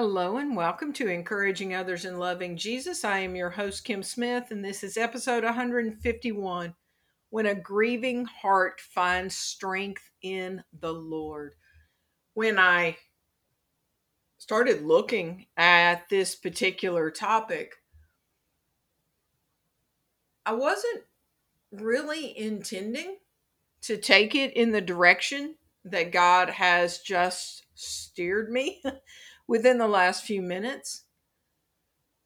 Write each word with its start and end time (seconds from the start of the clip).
Hello 0.00 0.36
and 0.36 0.54
welcome 0.54 0.92
to 0.92 1.08
Encouraging 1.08 1.74
Others 1.74 2.04
and 2.04 2.20
Loving 2.20 2.56
Jesus. 2.56 3.04
I 3.04 3.18
am 3.18 3.34
your 3.34 3.50
host, 3.50 3.82
Kim 3.84 4.04
Smith, 4.04 4.52
and 4.52 4.64
this 4.64 4.84
is 4.84 4.96
episode 4.96 5.42
151 5.42 6.72
When 7.30 7.46
a 7.46 7.56
Grieving 7.56 8.24
Heart 8.24 8.80
Finds 8.80 9.34
Strength 9.34 10.08
in 10.22 10.62
the 10.78 10.92
Lord. 10.92 11.56
When 12.34 12.60
I 12.60 12.96
started 14.36 14.82
looking 14.82 15.46
at 15.56 16.08
this 16.08 16.36
particular 16.36 17.10
topic, 17.10 17.72
I 20.46 20.52
wasn't 20.52 21.02
really 21.72 22.38
intending 22.38 23.16
to 23.80 23.96
take 23.96 24.36
it 24.36 24.52
in 24.52 24.70
the 24.70 24.80
direction 24.80 25.56
that 25.84 26.12
God 26.12 26.50
has 26.50 26.98
just 27.00 27.64
steered 27.74 28.48
me 28.48 28.80
within 29.48 29.78
the 29.78 29.88
last 29.88 30.24
few 30.24 30.42
minutes. 30.42 31.04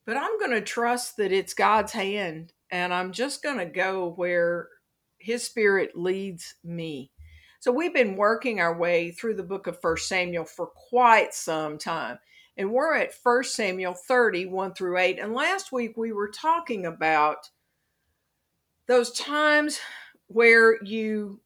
But 0.05 0.17
I'm 0.17 0.39
going 0.39 0.51
to 0.51 0.61
trust 0.61 1.17
that 1.17 1.33
it's 1.33 1.55
God's 1.55 1.93
hand 1.93 2.53
and 2.71 2.93
I'm 2.93 3.13
just 3.13 3.43
going 3.43 3.59
to 3.59 3.65
go 3.65 4.13
where 4.17 4.69
His 5.19 5.45
Spirit 5.45 5.97
leads 5.97 6.57
me. 6.65 7.13
So 7.61 7.71
we've 7.71 7.95
been 7.95 8.17
working 8.17 8.61
our 8.61 8.77
way 8.77 9.13
through 9.13 9.37
the 9.37 9.45
book 9.45 9.69
of 9.69 9.81
First 9.81 10.09
Samuel 10.09 10.45
for 10.45 10.67
quite 10.67 11.33
some 11.33 11.79
time. 11.79 12.19
And 12.57 12.73
we're 12.73 12.97
at 12.97 13.15
First 13.15 13.55
Samuel 13.55 13.95
30, 13.95 14.47
1 14.47 14.75
through 14.75 14.99
8. 14.99 15.21
And 15.21 15.33
last 15.33 15.71
week 15.71 15.97
we 15.97 16.13
were 16.13 16.29
talking 16.29 16.85
about 16.85 17.49
those 18.89 19.13
times 19.13 19.79
where 20.27 20.83
you 20.83 21.41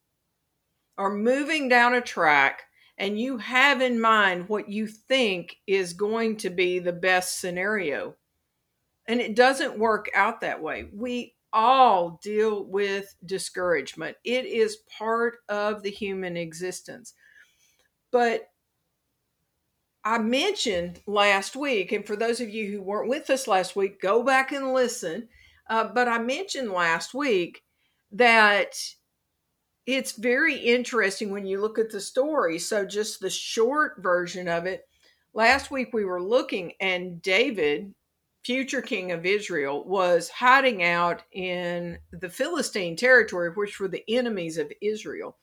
are 0.97 1.13
moving 1.13 1.69
down 1.69 1.93
a 1.93 2.01
track 2.01 2.63
and 2.97 3.19
you 3.19 3.37
have 3.37 3.81
in 3.81 3.99
mind 3.99 4.49
what 4.49 4.69
you 4.69 4.87
think 4.87 5.57
is 5.67 5.93
going 5.93 6.37
to 6.37 6.49
be 6.49 6.79
the 6.79 6.93
best 6.93 7.39
scenario. 7.39 8.15
And 9.07 9.21
it 9.21 9.35
doesn't 9.35 9.79
work 9.79 10.09
out 10.15 10.41
that 10.41 10.61
way. 10.61 10.89
We 10.93 11.35
all 11.53 12.19
deal 12.21 12.65
with 12.65 13.15
discouragement, 13.25 14.17
it 14.23 14.45
is 14.45 14.79
part 14.97 15.37
of 15.47 15.81
the 15.81 15.89
human 15.89 16.35
existence. 16.35 17.13
But 18.11 18.49
I 20.03 20.19
mentioned 20.19 21.01
last 21.05 21.55
week, 21.55 21.91
and 21.91 22.05
for 22.05 22.15
those 22.15 22.39
of 22.39 22.49
you 22.49 22.71
who 22.71 22.81
weren't 22.81 23.09
with 23.09 23.29
us 23.29 23.47
last 23.47 23.75
week, 23.75 24.01
go 24.01 24.23
back 24.23 24.51
and 24.51 24.73
listen. 24.73 25.27
Uh, 25.69 25.85
but 25.93 26.07
I 26.07 26.19
mentioned 26.19 26.71
last 26.71 27.13
week 27.13 27.63
that 28.11 28.75
it's 29.87 30.11
very 30.11 30.55
interesting 30.57 31.31
when 31.31 31.45
you 31.45 31.61
look 31.61 31.79
at 31.79 31.89
the 31.89 32.01
story. 32.01 32.59
So, 32.59 32.85
just 32.85 33.21
the 33.21 33.29
short 33.29 33.95
version 33.99 34.49
of 34.49 34.65
it. 34.65 34.87
Last 35.33 35.71
week 35.71 35.93
we 35.93 36.03
were 36.03 36.21
looking, 36.21 36.73
and 36.81 37.21
David, 37.21 37.93
future 38.43 38.81
king 38.81 39.11
of 39.13 39.25
Israel, 39.25 39.87
was 39.87 40.29
hiding 40.29 40.83
out 40.83 41.23
in 41.31 41.99
the 42.11 42.29
Philistine 42.29 42.97
territory, 42.97 43.49
which 43.55 43.79
were 43.79 43.87
the 43.87 44.03
enemies 44.09 44.57
of 44.57 44.71
Israel. 44.81 45.37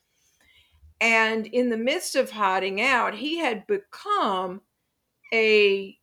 And 1.01 1.47
in 1.47 1.71
the 1.71 1.77
midst 1.77 2.15
of 2.15 2.31
hiding 2.31 2.83
out, 2.83 3.15
he 3.15 3.39
had 3.39 3.67
become 3.67 4.61
a 5.33 5.97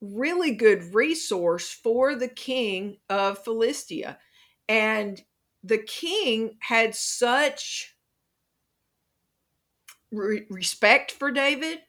really 0.00 0.52
good 0.52 0.94
resource 0.94 1.70
for 1.70 2.14
the 2.14 2.28
king 2.28 2.96
of 3.10 3.44
Philistia. 3.44 4.18
And 4.68 5.22
the 5.62 5.78
king 5.78 6.56
had 6.60 6.94
such 6.94 7.94
re- 10.10 10.46
respect 10.50 11.12
for 11.12 11.30
David 11.30 11.80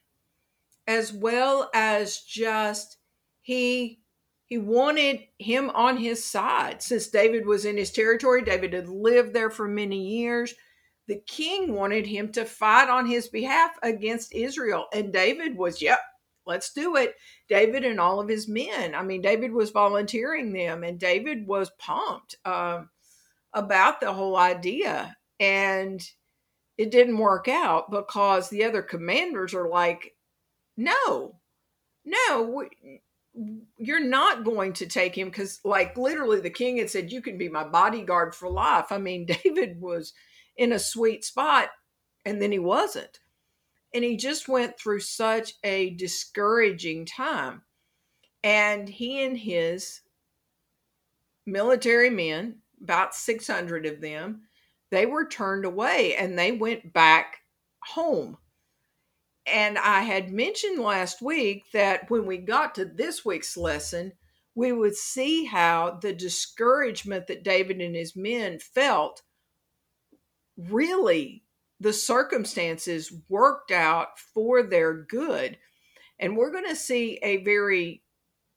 as 0.86 1.12
well 1.12 1.70
as 1.74 2.20
just 2.20 2.98
he 3.40 4.00
he 4.46 4.58
wanted 4.58 5.20
him 5.38 5.70
on 5.70 5.96
his 5.96 6.22
side. 6.22 6.82
Since 6.82 7.08
David 7.08 7.46
was 7.46 7.64
in 7.64 7.76
his 7.76 7.90
territory 7.90 8.42
David 8.42 8.72
had 8.72 8.88
lived 8.88 9.34
there 9.34 9.50
for 9.50 9.66
many 9.66 10.18
years 10.18 10.54
the 11.06 11.20
king 11.26 11.74
wanted 11.74 12.06
him 12.06 12.32
to 12.32 12.46
fight 12.46 12.88
on 12.88 13.06
his 13.06 13.28
behalf 13.28 13.72
against 13.82 14.32
Israel. 14.32 14.86
And 14.92 15.12
David 15.12 15.56
was 15.56 15.82
yep 15.82 16.00
let's 16.46 16.74
do 16.74 16.96
it. 16.96 17.14
David 17.48 17.84
and 17.84 17.98
all 17.98 18.20
of 18.20 18.28
his 18.28 18.46
men. 18.46 18.94
I 18.94 19.02
mean 19.02 19.22
David 19.22 19.52
was 19.52 19.70
volunteering 19.70 20.52
them 20.52 20.84
and 20.84 20.98
David 20.98 21.46
was 21.46 21.70
pumped. 21.78 22.36
Um, 22.44 22.90
about 23.54 24.00
the 24.00 24.12
whole 24.12 24.36
idea. 24.36 25.16
And 25.40 26.02
it 26.76 26.90
didn't 26.90 27.18
work 27.18 27.48
out 27.48 27.90
because 27.90 28.50
the 28.50 28.64
other 28.64 28.82
commanders 28.82 29.54
are 29.54 29.68
like, 29.68 30.14
no, 30.76 31.36
no, 32.04 32.64
you're 33.78 34.04
not 34.04 34.44
going 34.44 34.72
to 34.74 34.86
take 34.86 35.16
him 35.16 35.28
because, 35.28 35.60
like, 35.64 35.96
literally, 35.96 36.40
the 36.40 36.50
king 36.50 36.76
had 36.76 36.90
said, 36.90 37.10
You 37.10 37.20
can 37.20 37.38
be 37.38 37.48
my 37.48 37.64
bodyguard 37.64 38.34
for 38.34 38.48
life. 38.48 38.86
I 38.90 38.98
mean, 38.98 39.26
David 39.44 39.80
was 39.80 40.12
in 40.56 40.72
a 40.72 40.78
sweet 40.78 41.24
spot 41.24 41.70
and 42.24 42.40
then 42.40 42.52
he 42.52 42.58
wasn't. 42.58 43.18
And 43.92 44.02
he 44.02 44.16
just 44.16 44.48
went 44.48 44.78
through 44.78 45.00
such 45.00 45.54
a 45.62 45.90
discouraging 45.90 47.06
time. 47.06 47.62
And 48.42 48.88
he 48.88 49.24
and 49.24 49.38
his 49.38 50.00
military 51.46 52.10
men 52.10 52.56
about 52.84 53.14
600 53.14 53.86
of 53.86 54.00
them, 54.00 54.42
they 54.90 55.06
were 55.06 55.26
turned 55.26 55.64
away 55.64 56.14
and 56.14 56.38
they 56.38 56.52
went 56.52 56.92
back 56.92 57.38
home. 57.82 58.36
And 59.46 59.76
I 59.76 60.02
had 60.02 60.32
mentioned 60.32 60.78
last 60.78 61.20
week 61.20 61.64
that 61.72 62.10
when 62.10 62.26
we 62.26 62.38
got 62.38 62.74
to 62.76 62.84
this 62.84 63.24
week's 63.24 63.56
lesson, 63.56 64.12
we 64.54 64.72
would 64.72 64.94
see 64.94 65.44
how 65.44 65.98
the 66.00 66.12
discouragement 66.12 67.26
that 67.26 67.42
David 67.42 67.80
and 67.80 67.94
his 67.94 68.14
men 68.14 68.58
felt 68.58 69.22
really 70.56 71.42
the 71.80 71.92
circumstances 71.92 73.12
worked 73.28 73.70
out 73.70 74.18
for 74.18 74.62
their 74.62 74.94
good. 74.94 75.58
And 76.18 76.36
we're 76.36 76.52
going 76.52 76.68
to 76.68 76.76
see 76.76 77.18
a 77.22 77.38
very 77.38 78.02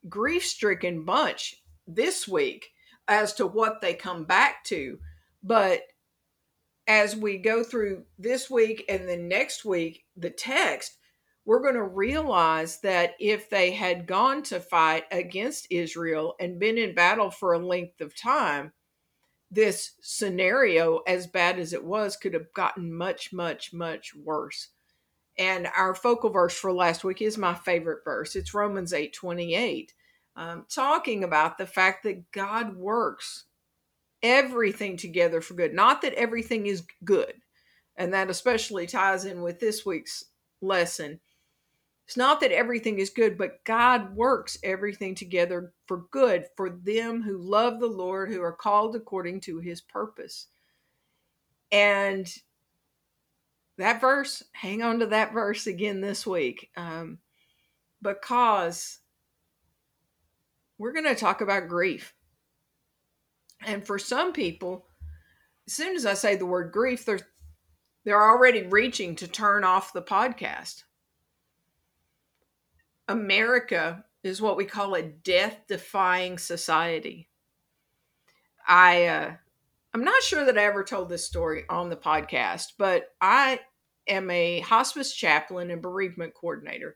grief 0.07 0.45
stricken 0.45 1.03
bunch 1.03 1.55
this 1.87 2.27
week 2.27 2.69
as 3.07 3.33
to 3.33 3.47
what 3.47 3.81
they 3.81 3.93
come 3.93 4.23
back 4.23 4.63
to. 4.65 4.99
But 5.43 5.81
as 6.87 7.15
we 7.15 7.37
go 7.37 7.63
through 7.63 8.05
this 8.17 8.49
week 8.49 8.85
and 8.87 9.07
then 9.07 9.27
next 9.27 9.65
week, 9.65 10.05
the 10.15 10.29
text, 10.29 10.97
we're 11.45 11.61
going 11.61 11.75
to 11.75 11.83
realize 11.83 12.81
that 12.81 13.15
if 13.19 13.49
they 13.49 13.71
had 13.71 14.07
gone 14.07 14.43
to 14.43 14.59
fight 14.59 15.05
against 15.11 15.67
Israel 15.69 16.35
and 16.39 16.59
been 16.59 16.77
in 16.77 16.93
battle 16.93 17.31
for 17.31 17.53
a 17.53 17.59
length 17.59 18.01
of 18.01 18.15
time, 18.15 18.73
this 19.49 19.93
scenario, 20.01 20.97
as 21.07 21.25
bad 21.25 21.57
as 21.57 21.71
it 21.71 21.83
was, 21.83 22.17
could 22.17 22.33
have 22.33 22.53
gotten 22.53 22.91
much, 22.91 23.31
much, 23.31 23.73
much 23.73 24.13
worse. 24.13 24.69
And 25.37 25.69
our 25.77 25.95
focal 25.95 26.29
verse 26.29 26.57
for 26.57 26.73
last 26.73 27.03
week 27.03 27.21
is 27.21 27.37
my 27.37 27.53
favorite 27.53 28.03
verse. 28.03 28.35
It's 28.35 28.53
Romans 28.53 28.91
8 28.91 29.13
28 29.13 29.93
um, 30.37 30.65
talking 30.69 31.23
about 31.23 31.57
the 31.57 31.65
fact 31.65 32.03
that 32.03 32.31
God 32.31 32.77
works 32.77 33.45
everything 34.21 34.95
together 34.95 35.41
for 35.41 35.55
good. 35.55 35.73
Not 35.73 36.01
that 36.03 36.13
everything 36.13 36.67
is 36.67 36.85
good. 37.03 37.33
And 37.97 38.13
that 38.13 38.29
especially 38.29 38.85
ties 38.85 39.25
in 39.25 39.41
with 39.41 39.59
this 39.59 39.85
week's 39.85 40.23
lesson. 40.61 41.19
It's 42.05 42.15
not 42.15 42.39
that 42.41 42.51
everything 42.51 42.99
is 42.99 43.09
good, 43.09 43.37
but 43.37 43.63
God 43.65 44.15
works 44.15 44.57
everything 44.63 45.15
together 45.15 45.73
for 45.87 46.05
good 46.11 46.45
for 46.55 46.69
them 46.69 47.23
who 47.23 47.37
love 47.37 47.79
the 47.79 47.87
Lord, 47.87 48.31
who 48.31 48.41
are 48.41 48.53
called 48.53 48.95
according 48.95 49.41
to 49.41 49.59
his 49.59 49.81
purpose. 49.81 50.47
And 51.71 52.31
that 53.77 53.99
verse, 53.99 54.43
hang 54.53 54.83
on 54.83 54.99
to 54.99 55.07
that 55.07 55.33
verse 55.33 55.67
again 55.67 55.99
this 55.99 56.25
week, 56.25 56.69
um, 56.77 57.17
because 58.01 58.99
we're 60.77 60.93
going 60.93 61.05
to 61.05 61.15
talk 61.15 61.41
about 61.41 61.67
grief. 61.67 62.13
And 63.65 63.85
for 63.85 63.97
some 63.97 64.33
people, 64.33 64.87
as 65.65 65.73
soon 65.73 65.95
as 65.95 66.05
I 66.05 66.13
say 66.13 66.35
the 66.35 66.45
word 66.45 66.71
grief, 66.71 67.05
they're 67.05 67.19
they're 68.05 68.23
already 68.23 68.63
reaching 68.63 69.15
to 69.17 69.27
turn 69.27 69.65
off 69.65 69.91
the 69.91 70.01
podcast. 70.01 70.83
America 73.09 74.05
is 74.23 74.41
what 74.41 74.55
we 74.55 74.63
call 74.63 74.95
a 74.95 75.01
death-defying 75.01 76.37
society. 76.37 77.27
I 78.65 79.05
uh, 79.05 79.33
I'm 79.93 80.03
not 80.03 80.21
sure 80.21 80.45
that 80.45 80.57
I 80.57 80.63
ever 80.63 80.83
told 80.83 81.09
this 81.09 81.25
story 81.25 81.63
on 81.69 81.89
the 81.89 81.95
podcast, 81.95 82.73
but 82.77 83.09
I 83.19 83.59
am 84.07 84.29
a 84.29 84.59
hospice 84.61 85.13
chaplain 85.13 85.71
and 85.71 85.81
bereavement 85.81 86.33
coordinator. 86.33 86.95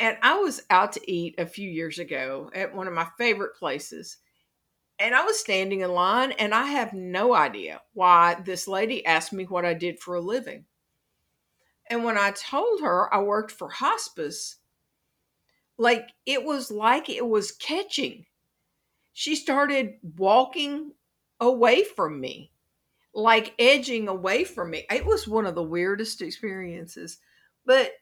And 0.00 0.16
I 0.22 0.38
was 0.38 0.62
out 0.70 0.94
to 0.94 1.10
eat 1.10 1.34
a 1.38 1.44
few 1.44 1.68
years 1.68 1.98
ago 1.98 2.50
at 2.54 2.74
one 2.74 2.88
of 2.88 2.94
my 2.94 3.06
favorite 3.18 3.54
places. 3.54 4.16
And 4.98 5.14
I 5.14 5.24
was 5.24 5.38
standing 5.38 5.80
in 5.80 5.92
line, 5.92 6.32
and 6.32 6.54
I 6.54 6.66
have 6.66 6.94
no 6.94 7.34
idea 7.34 7.82
why 7.92 8.34
this 8.42 8.66
lady 8.66 9.04
asked 9.04 9.32
me 9.32 9.44
what 9.44 9.66
I 9.66 9.74
did 9.74 10.00
for 10.00 10.14
a 10.14 10.20
living. 10.20 10.64
And 11.90 12.02
when 12.02 12.16
I 12.16 12.30
told 12.30 12.80
her 12.80 13.12
I 13.12 13.20
worked 13.20 13.52
for 13.52 13.68
hospice, 13.68 14.56
like 15.76 16.08
it 16.24 16.44
was 16.44 16.70
like 16.70 17.10
it 17.10 17.26
was 17.26 17.52
catching. 17.52 18.24
She 19.12 19.36
started 19.36 19.94
walking 20.16 20.92
away 21.40 21.84
from 21.84 22.20
me, 22.20 22.52
like 23.12 23.54
edging 23.58 24.08
away 24.08 24.44
from 24.44 24.70
me. 24.70 24.86
It 24.90 25.04
was 25.04 25.28
one 25.28 25.46
of 25.46 25.54
the 25.54 25.62
weirdest 25.62 26.22
experiences. 26.22 27.18
But 27.66 27.92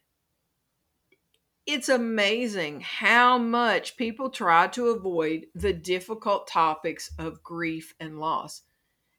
it's 1.69 1.91
amazing 1.91 2.81
how 2.81 3.37
much 3.37 3.99
people 3.99 4.31
try 4.31 4.67
to 4.69 4.87
avoid 4.87 5.45
the 5.55 5.75
difficult 5.75 6.47
topics 6.49 7.13
of 7.19 7.43
grief 7.43 7.95
and 8.01 8.19
loss. 8.19 8.63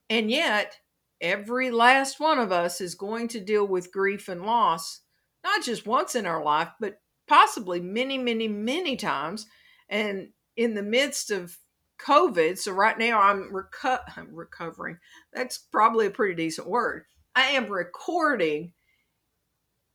And 0.10 0.32
yet, 0.32 0.80
every 1.22 1.70
last 1.70 2.20
one 2.20 2.40
of 2.40 2.52
us 2.52 2.82
is 2.82 2.96
going 2.96 3.28
to 3.30 3.40
deal 3.40 3.68
with 3.68 3.92
grief 3.92 4.28
and 4.28 4.42
loss, 4.42 5.02
not 5.44 5.64
just 5.64 5.86
once 5.86 6.16
in 6.16 6.26
our 6.26 6.44
life, 6.44 6.70
but 6.80 7.00
possibly 7.28 7.80
many, 7.82 8.18
many, 8.18 8.48
many 8.48 8.96
times. 8.96 9.46
And 9.88 10.30
in 10.58 10.74
the 10.74 10.82
midst 10.82 11.30
of 11.30 11.56
COVID, 12.04 12.58
so 12.58 12.72
right 12.72 12.98
now 12.98 13.22
I'm, 13.22 13.52
reco- 13.54 14.02
I'm 14.18 14.34
recovering. 14.34 14.98
That's 15.32 15.60
probably 15.60 16.08
a 16.08 16.12
pretty 16.12 16.34
decent 16.34 16.68
word. 16.68 17.04
I 17.36 17.52
am 17.52 17.72
recording 17.72 18.74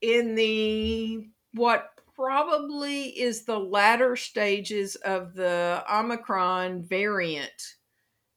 in 0.01 0.37
the 0.37 1.27
what 1.53 1.94
probably 2.15 3.07
is 3.19 3.45
the 3.45 3.59
latter 3.59 4.17
stages 4.17 4.97
of 4.97 5.35
the 5.35 5.85
Omicron 5.93 6.83
variant 6.83 7.75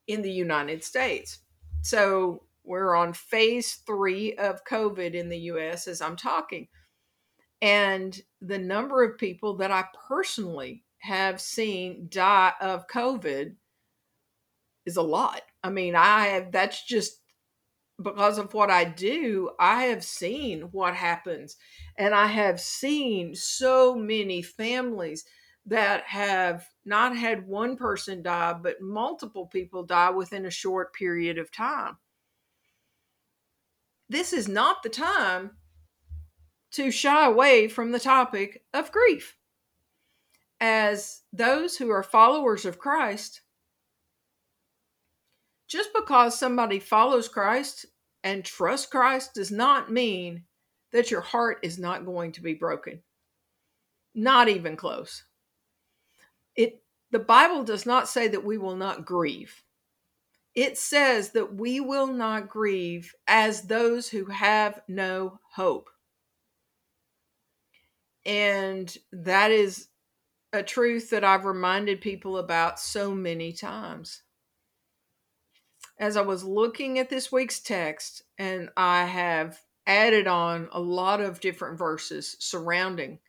in 0.08 0.22
the 0.22 0.32
United 0.32 0.84
States. 0.84 1.40
So 1.82 2.44
we're 2.64 2.96
on 2.96 3.14
phase 3.14 3.82
three 3.86 4.36
of 4.36 4.66
COVID 4.66 5.14
in 5.14 5.30
the 5.30 5.40
US 5.52 5.88
as 5.88 6.02
I'm 6.02 6.16
talking. 6.16 6.68
And 7.62 8.20
the 8.42 8.58
number 8.58 9.04
of 9.04 9.18
people 9.18 9.58
that 9.58 9.72
I 9.72 9.86
personally 10.08 10.84
have 11.00 11.40
seen 11.40 12.08
die 12.10 12.54
of 12.60 12.88
COVID 12.88 13.56
is 14.86 14.98
a 14.98 15.02
lot. 15.02 15.42
I 15.64 15.70
mean, 15.70 15.96
I 15.96 16.28
have, 16.28 16.52
that's 16.52 16.84
just 16.84 17.22
because 18.02 18.38
of 18.38 18.54
what 18.54 18.70
I 18.70 18.84
do, 18.86 19.52
I 19.60 19.86
have 19.86 20.04
seen 20.04 20.62
what 20.72 20.94
happens. 20.94 21.58
And 21.98 22.14
I 22.14 22.28
have 22.28 22.60
seen 22.60 23.34
so 23.34 23.96
many 23.96 24.42
families 24.42 25.26
that 25.66 26.04
have 26.06 26.66
not 26.86 27.18
had 27.18 27.48
one 27.48 27.76
person 27.76 28.22
die, 28.22 28.54
but 28.54 28.82
multiple 28.82 29.48
people 29.48 29.84
die 29.84 30.12
within 30.12 30.46
a 30.46 30.52
short 30.52 30.94
period 30.94 31.38
of 31.38 31.52
time. 31.52 31.98
This 34.10 34.32
is 34.32 34.48
not 34.48 34.84
the 34.84 34.90
time 34.90 35.52
to 36.72 36.92
shy 36.92 37.26
away 37.26 37.68
from 37.68 37.92
the 37.92 38.00
topic 38.00 38.64
of 38.74 38.92
grief. 38.92 39.36
As 40.62 41.24
those 41.34 41.78
who 41.78 41.90
are 41.90 42.04
followers 42.04 42.66
of 42.66 42.80
Christ, 42.80 43.42
just 45.68 45.90
because 45.94 46.40
somebody 46.40 46.80
follows 46.80 47.28
Christ 47.28 47.86
and 48.24 48.44
trusts 48.44 48.88
Christ 48.88 49.34
does 49.34 49.52
not 49.52 49.92
mean 49.92 50.44
that 50.98 51.12
your 51.12 51.22
heart 51.22 51.60
is 51.62 51.78
not 51.78 52.06
going 52.06 52.32
to 52.32 52.42
be 52.42 52.56
broken. 52.56 53.04
Not 54.16 54.50
even 54.50 54.76
close. 54.76 55.24
It 56.56 56.82
the 57.12 57.20
Bible 57.20 57.64
does 57.64 57.86
not 57.86 58.10
say 58.10 58.28
that 58.28 58.44
we 58.44 58.58
will 58.58 58.76
not 58.76 59.06
grieve. 59.06 59.64
It 60.56 60.76
says 60.76 61.30
that 61.34 61.54
we 61.54 61.80
will 61.80 62.08
not 62.08 62.50
grieve 62.50 63.14
as 63.28 63.62
those 63.62 64.10
who 64.10 64.26
have 64.26 64.82
no 64.88 65.40
hope. 65.52 65.88
And 68.26 68.94
that 69.12 69.52
is 69.52 69.90
a 70.52 70.64
truth 70.64 71.12
that 71.12 71.24
I've 71.24 71.46
reminded 71.46 72.02
people 72.02 72.40
about 72.40 72.80
so 72.80 73.14
many 73.14 73.54
times 73.54 74.24
as 76.00 76.18
I 76.18 76.22
was 76.22 76.44
looking 76.44 77.00
at 77.00 77.10
this 77.10 77.32
week's 77.32 77.60
text, 77.60 78.24
and 78.38 78.70
I 78.78 79.06
have 79.06 79.60
added 79.88 80.28
on 80.28 80.68
a 80.72 80.80
lot 80.80 81.22
of 81.22 81.40
different 81.40 81.80
verses 81.80 82.36
surrounding, 82.40 83.20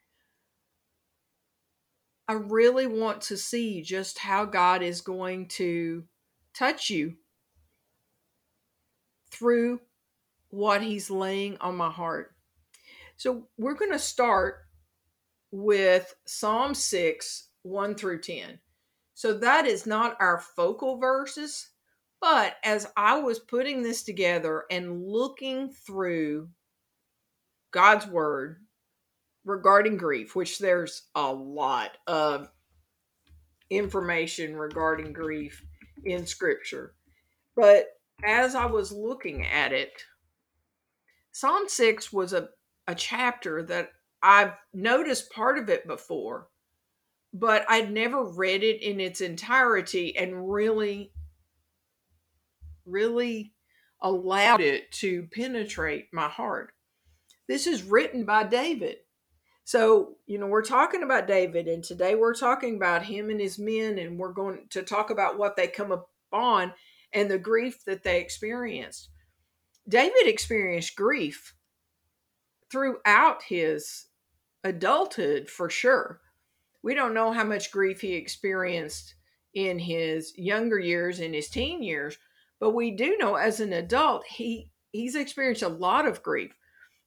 I 2.27 2.33
really 2.33 2.85
want 2.85 3.21
to 3.21 3.37
see 3.37 3.81
just 3.81 4.19
how 4.19 4.45
God 4.45 4.83
is 4.83 5.01
going 5.01 5.47
to 5.47 6.03
touch 6.53 6.91
you 6.91 7.15
through 9.31 9.79
what 10.49 10.83
He's 10.83 11.09
laying 11.09 11.57
on 11.59 11.75
my 11.75 11.89
heart. 11.89 12.35
So 13.17 13.47
we're 13.57 13.73
going 13.73 13.91
to 13.91 13.99
start 13.99 14.65
with 15.51 16.13
Psalm 16.25 16.75
6, 16.75 17.47
1 17.63 17.95
through 17.95 18.21
10. 18.21 18.59
So 19.15 19.33
that 19.39 19.65
is 19.65 19.85
not 19.85 20.15
our 20.19 20.39
focal 20.39 20.97
verses 20.97 21.69
but 22.21 22.55
as 22.63 22.87
I 22.97 23.19
was 23.19 23.39
putting 23.39 23.81
this 23.81 24.03
together 24.03 24.65
and 24.69 25.05
looking 25.05 25.69
through 25.69 26.49
God's 27.71 28.07
word 28.07 28.57
regarding 29.45 29.97
grief, 29.97 30.35
which 30.35 30.59
there's 30.59 31.03
a 31.15 31.31
lot 31.31 31.97
of 32.07 32.49
information 33.69 34.55
regarding 34.55 35.13
grief 35.13 35.63
in 36.05 36.25
scripture. 36.25 36.93
But 37.55 37.87
as 38.23 38.55
I 38.55 38.65
was 38.65 38.91
looking 38.91 39.45
at 39.45 39.71
it, 39.71 39.91
Psalm 41.31 41.67
6 41.67 42.11
was 42.11 42.33
a, 42.33 42.49
a 42.87 42.95
chapter 42.95 43.63
that 43.63 43.91
I've 44.21 44.53
noticed 44.73 45.31
part 45.31 45.57
of 45.57 45.69
it 45.69 45.87
before, 45.87 46.47
but 47.33 47.65
I'd 47.69 47.91
never 47.91 48.23
read 48.25 48.63
it 48.63 48.81
in 48.81 48.99
its 48.99 49.21
entirety 49.21 50.17
and 50.17 50.51
really 50.51 51.13
really 52.89 53.53
allowed 54.01 54.61
it 54.61 54.91
to 54.91 55.27
penetrate 55.33 56.07
my 56.13 56.27
heart. 56.27 56.71
This 57.47 57.67
is 57.67 57.83
written 57.83 58.25
by 58.25 58.43
David. 58.43 58.97
So, 59.63 60.15
you 60.25 60.39
know, 60.39 60.47
we're 60.47 60.63
talking 60.63 61.03
about 61.03 61.27
David, 61.27 61.67
and 61.67 61.83
today 61.83 62.15
we're 62.15 62.33
talking 62.33 62.75
about 62.75 63.03
him 63.03 63.29
and 63.29 63.39
his 63.39 63.59
men, 63.59 63.99
and 63.99 64.17
we're 64.17 64.33
going 64.33 64.67
to 64.71 64.81
talk 64.81 65.09
about 65.09 65.37
what 65.37 65.55
they 65.55 65.67
come 65.67 65.91
upon 65.91 66.73
and 67.13 67.29
the 67.29 67.37
grief 67.37 67.83
that 67.85 68.03
they 68.03 68.19
experienced. 68.19 69.09
David 69.87 70.25
experienced 70.27 70.95
grief 70.95 71.55
throughout 72.71 73.43
his 73.43 74.05
adulthood 74.63 75.49
for 75.49 75.69
sure. 75.69 76.21
We 76.81 76.93
don't 76.93 77.13
know 77.13 77.31
how 77.31 77.43
much 77.43 77.71
grief 77.71 78.01
he 78.01 78.13
experienced 78.13 79.15
in 79.53 79.79
his 79.79 80.37
younger 80.37 80.79
years, 80.79 81.19
in 81.19 81.33
his 81.33 81.49
teen 81.49 81.83
years, 81.83 82.17
but 82.59 82.71
we 82.71 82.91
do 82.91 83.17
know 83.17 83.35
as 83.35 83.59
an 83.59 83.73
adult, 83.73 84.25
he 84.25 84.71
he's 84.91 85.15
experienced 85.15 85.61
a 85.61 85.69
lot 85.69 86.07
of 86.07 86.23
grief. 86.23 86.53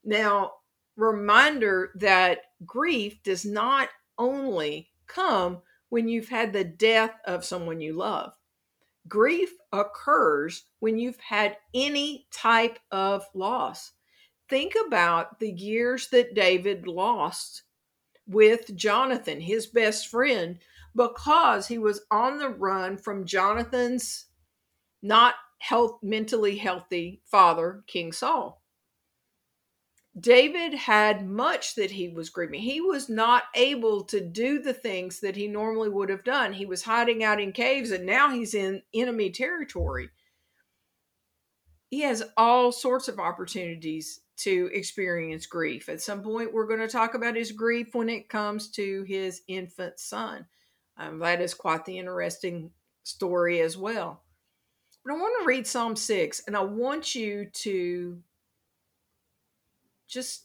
Now, 0.04 0.52
reminder 0.97 1.90
that 1.97 2.38
grief 2.64 3.23
does 3.23 3.44
not 3.44 3.88
only 4.18 4.90
come 5.06 5.62
when 5.88 6.09
you've 6.09 6.28
had 6.28 6.52
the 6.52 6.64
death 6.64 7.14
of 7.26 7.44
someone 7.44 7.80
you 7.80 7.92
love. 7.92 8.32
Grief 9.09 9.50
occurs 9.73 10.64
when 10.78 10.99
you've 10.99 11.18
had 11.18 11.56
any 11.75 12.26
type 12.30 12.78
of 12.90 13.26
loss. 13.35 13.92
Think 14.49 14.75
about 14.87 15.40
the 15.40 15.50
years 15.50 16.09
that 16.11 16.35
David 16.35 16.87
lost 16.87 17.62
with 18.26 18.75
Jonathan, 18.76 19.40
his 19.40 19.66
best 19.66 20.09
friend, 20.09 20.59
because 20.94 21.66
he 21.66 21.78
was 21.78 22.02
on 22.11 22.38
the 22.38 22.49
run 22.49 22.97
from 22.97 23.25
Jonathan's 23.26 24.26
not 25.02 25.35
health 25.59 25.99
mentally 26.02 26.56
healthy 26.56 27.23
father, 27.25 27.82
King 27.87 28.12
Saul. 28.12 28.62
David 30.18 30.75
had 30.75 31.26
much 31.26 31.75
that 31.76 31.90
he 31.90 32.09
was 32.09 32.28
grieving. 32.28 32.61
He 32.61 32.80
was 32.80 33.09
not 33.09 33.44
able 33.54 34.04
to 34.04 34.21
do 34.21 34.59
the 34.61 34.75
things 34.75 35.21
that 35.21 35.37
he 35.37 35.49
normally 35.49 35.88
would 35.88 36.11
have 36.11 36.25
done. 36.25 36.52
He 36.52 36.66
was 36.66 36.82
hiding 36.82 37.25
out 37.25 37.40
in 37.40 37.52
caves 37.52 37.90
and 37.92 38.04
now 38.04 38.30
he's 38.30 38.54
in 38.54 38.82
enemy 38.92 39.30
territory. 39.30 40.11
He 41.88 42.00
has 42.02 42.23
all 42.37 42.73
sorts 42.73 43.09
of 43.09 43.18
opportunities 43.18 44.21
to 44.38 44.71
experience 44.73 45.47
grief. 45.47 45.88
At 45.88 46.00
some 46.00 46.23
point, 46.23 46.52
we're 46.52 46.66
going 46.66 46.80
to 46.80 46.88
talk 46.88 47.14
about 47.14 47.37
his 47.37 47.52
grief 47.52 47.94
when 47.94 48.09
it 48.09 48.28
comes 48.28 48.68
to 48.73 49.04
his 49.04 49.42
infant 49.49 49.99
son. 49.99 50.47
Um, 50.97 51.21
that 51.21 51.40
is 51.40 51.54
quite 51.54 51.85
the 51.85 51.99
interesting 51.99 52.71
story 53.02 53.61
as 53.61 53.78
well. 53.78 54.22
But 55.04 55.14
I 55.14 55.16
want 55.16 55.35
to 55.40 55.47
read 55.47 55.66
Psalm 55.66 55.97
6 55.97 56.42
and 56.47 56.56
I 56.56 56.62
want 56.62 57.14
you 57.14 57.47
to 57.52 58.18
just 60.09 60.44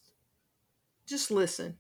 just 1.08 1.32
listen 1.32 1.78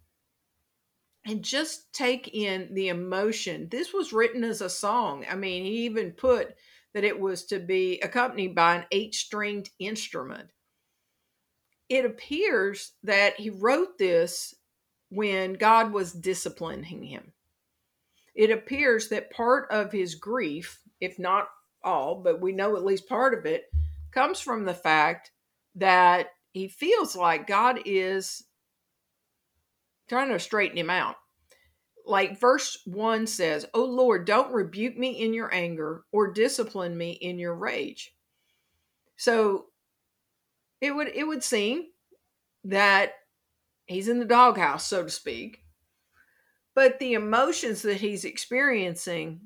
and 1.25 1.43
just 1.43 1.91
take 1.93 2.29
in 2.34 2.74
the 2.74 2.89
emotion. 2.89 3.67
This 3.69 3.93
was 3.93 4.13
written 4.13 4.43
as 4.43 4.62
a 4.62 4.69
song. 4.69 5.25
I 5.29 5.36
mean, 5.36 5.63
he 5.65 5.86
even 5.86 6.12
put 6.12 6.55
that 6.93 7.03
it 7.03 7.19
was 7.19 7.46
to 7.46 7.60
be 7.60 8.00
accompanied 8.01 8.55
by 8.55 8.75
an 8.75 8.86
eight 8.91 9.15
stringed 9.15 9.69
instrument. 9.79 10.50
It 11.89 12.05
appears 12.05 12.93
that 13.03 13.39
he 13.39 13.50
wrote 13.50 13.98
this 13.98 14.55
when 15.10 15.53
God 15.53 15.91
was 15.93 16.13
disciplining 16.13 17.03
him. 17.03 17.34
it 18.36 18.51
appears 18.51 19.10
that 19.10 19.31
part 19.31 19.69
of 19.72 19.91
his 19.91 20.15
grief, 20.15 20.81
if 21.01 21.17
not 21.19 21.50
all, 21.84 22.15
but 22.15 22.41
we 22.41 22.51
know 22.51 22.75
at 22.75 22.86
least 22.86 23.07
part 23.07 23.38
of 23.38 23.46
it, 23.46 23.65
comes 24.12 24.39
from 24.39 24.65
the 24.65 24.74
fact 24.74 25.31
that 25.75 26.27
he 26.51 26.67
feels 26.67 27.15
like 27.15 27.48
God 27.48 27.79
is 27.86 28.43
trying 30.07 30.29
to 30.29 30.39
straighten 30.39 30.77
him 30.77 30.89
out. 30.89 31.15
Like 32.05 32.39
verse 32.39 32.79
1 32.86 33.27
says, 33.27 33.65
Oh 33.74 33.84
Lord, 33.84 34.25
don't 34.25 34.53
rebuke 34.53 34.98
me 34.98 35.12
in 35.12 35.34
your 35.34 35.53
anger 35.53 36.03
or 36.12 36.31
discipline 36.31 36.98
me 36.98 37.12
in 37.12 37.38
your 37.38 37.53
rage. 37.53 38.13
So 39.17 39.65
it 40.79 40.96
would 40.96 41.10
it 41.10 41.25
would 41.25 41.43
seem 41.43 41.86
that 42.63 43.13
he's 43.86 44.07
in 44.07 44.19
the 44.19 44.25
doghouse, 44.25 44.86
so 44.86 45.03
to 45.03 45.10
speak. 45.10 45.63
But 46.75 47.00
the 47.00 47.13
emotions 47.13 47.81
that 47.81 47.98
he's 47.98 48.24
experiencing 48.24 49.41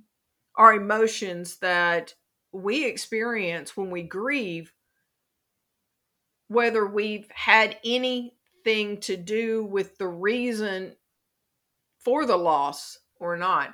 are 0.55 0.73
emotions 0.73 1.57
that 1.59 2.13
we 2.51 2.85
experience 2.85 3.75
when 3.77 3.89
we 3.89 4.03
grieve, 4.03 4.73
whether 6.47 6.85
we've 6.85 7.29
had 7.31 7.77
anything 7.83 8.99
to 9.01 9.15
do 9.17 9.63
with 9.63 9.97
the 9.97 10.07
reason 10.07 10.95
for 11.99 12.25
the 12.25 12.37
loss 12.37 12.99
or 13.19 13.37
not. 13.37 13.73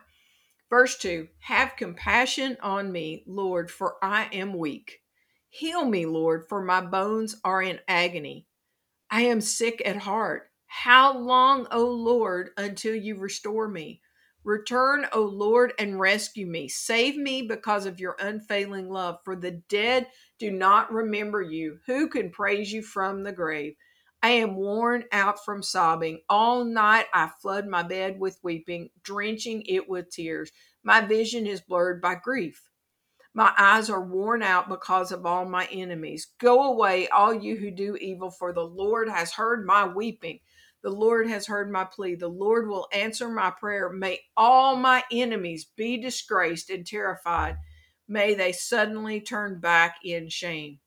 Verse 0.70 0.98
2 0.98 1.28
Have 1.40 1.76
compassion 1.78 2.58
on 2.62 2.92
me, 2.92 3.24
Lord, 3.26 3.72
for 3.72 3.96
I 4.02 4.26
am 4.34 4.58
weak. 4.58 5.02
Heal 5.50 5.86
me, 5.86 6.06
Lord, 6.06 6.48
for 6.50 6.62
my 6.62 6.82
bones 6.82 7.38
are 7.44 7.62
in 7.62 7.80
agony. 7.88 8.46
I 9.10 9.22
am 9.22 9.40
sick 9.42 9.82
at 9.86 9.98
heart. 9.98 10.52
How 10.68 11.18
long, 11.18 11.68
O 11.72 11.86
Lord, 11.86 12.50
until 12.58 12.94
you 12.94 13.16
restore 13.16 13.70
me? 13.70 14.02
Return, 14.44 15.08
O 15.14 15.22
Lord, 15.24 15.74
and 15.80 16.00
rescue 16.00 16.48
me. 16.48 16.68
Save 16.70 17.18
me 17.18 17.42
because 17.44 17.86
of 17.86 18.00
your 18.00 18.16
unfailing 18.20 18.90
love. 18.90 19.20
For 19.26 19.36
the 19.36 19.52
dead 19.70 20.08
do 20.40 20.52
not 20.52 20.92
remember 20.92 21.42
you. 21.42 21.80
Who 21.86 22.10
can 22.10 22.32
praise 22.32 22.72
you 22.72 22.82
from 22.82 23.24
the 23.24 23.34
grave? 23.34 23.76
I 24.24 24.30
am 24.30 24.56
worn 24.56 25.06
out 25.12 25.44
from 25.46 25.64
sobbing. 25.64 26.22
All 26.30 26.64
night 26.64 27.06
I 27.14 27.30
flood 27.42 27.68
my 27.68 27.84
bed 27.84 28.20
with 28.20 28.40
weeping, 28.44 28.90
drenching 29.04 29.64
it 29.68 29.90
with 29.90 30.10
tears. 30.10 30.52
My 30.84 31.02
vision 31.02 31.46
is 31.46 31.62
blurred 31.62 32.02
by 32.02 32.16
grief. 32.16 32.62
My 33.34 33.54
eyes 33.58 33.90
are 33.90 34.02
worn 34.04 34.44
out 34.44 34.70
because 34.70 35.14
of 35.14 35.26
all 35.26 35.46
my 35.46 35.68
enemies. 35.72 36.28
Go 36.40 36.64
away, 36.74 37.08
all 37.10 37.34
you 37.34 37.56
who 37.58 37.72
do 37.72 37.96
evil, 37.98 38.32
for 38.32 38.54
the 38.54 38.66
Lord 38.66 39.10
has 39.10 39.34
heard 39.34 39.66
my 39.66 39.88
weeping. 39.88 40.40
The 40.84 40.90
Lord 40.90 41.28
has 41.28 41.48
heard 41.48 41.72
my 41.72 41.84
plea. 41.84 42.16
The 42.16 42.28
Lord 42.28 42.68
will 42.68 42.88
answer 42.94 43.28
my 43.30 43.52
prayer. 43.52 43.90
May 43.90 44.22
all 44.36 44.76
my 44.76 45.04
enemies 45.12 45.66
be 45.76 45.98
disgraced 45.98 46.70
and 46.70 46.86
terrified. 46.86 47.58
May 48.08 48.36
they 48.36 48.52
suddenly 48.52 49.20
turn 49.20 49.60
back 49.60 49.98
in 50.04 50.30
shame. 50.30 50.80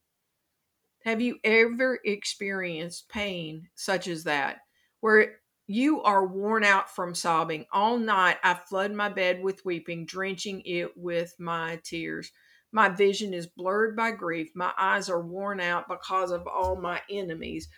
Have 1.04 1.20
you 1.20 1.38
ever 1.44 1.98
experienced 2.04 3.08
pain 3.08 3.68
such 3.74 4.06
as 4.06 4.24
that, 4.24 4.58
where 5.00 5.40
you 5.66 6.02
are 6.02 6.26
worn 6.26 6.62
out 6.64 6.94
from 6.94 7.14
sobbing? 7.14 7.66
All 7.72 7.98
night 7.98 8.36
I 8.42 8.54
flood 8.54 8.92
my 8.92 9.08
bed 9.08 9.42
with 9.42 9.64
weeping, 9.64 10.06
drenching 10.06 10.62
it 10.64 10.96
with 10.96 11.34
my 11.38 11.80
tears. 11.84 12.30
My 12.72 12.88
vision 12.88 13.34
is 13.34 13.46
blurred 13.46 13.96
by 13.96 14.12
grief. 14.12 14.50
My 14.54 14.72
eyes 14.78 15.10
are 15.10 15.22
worn 15.22 15.60
out 15.60 15.88
because 15.88 16.30
of 16.30 16.46
all 16.46 16.76
my 16.76 17.00
enemies, 17.10 17.68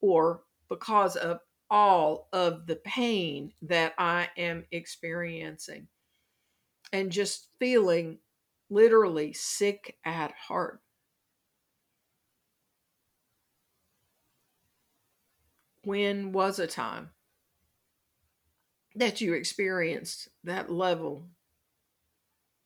or 0.00 0.42
because 0.68 1.16
of 1.16 1.40
all 1.70 2.28
of 2.32 2.66
the 2.66 2.76
pain 2.76 3.52
that 3.62 3.94
I 3.96 4.28
am 4.36 4.64
experiencing 4.72 5.86
and 6.92 7.12
just 7.12 7.48
feeling 7.58 8.18
literally 8.68 9.32
sick 9.32 9.96
at 10.04 10.32
heart. 10.32 10.80
When 15.84 16.32
was 16.32 16.58
a 16.58 16.66
time 16.66 17.10
that 18.94 19.20
you 19.20 19.34
experienced 19.34 20.28
that 20.44 20.70
level 20.70 21.28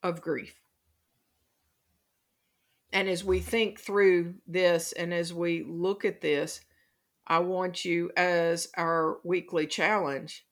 of 0.02 0.20
grief? 0.20 0.56
And 2.92 3.08
as 3.08 3.25
we 3.25 3.40
think 3.40 3.80
through 3.80 4.34
this 4.46 4.92
and 4.92 5.12
as 5.12 5.34
we 5.34 5.64
look 5.64 6.04
at 6.04 6.20
this, 6.20 6.61
I 7.26 7.38
want 7.38 7.85
you, 7.85 8.11
as 8.16 8.69
our 8.76 9.19
weekly 9.25 9.66
challenge, 9.66 10.47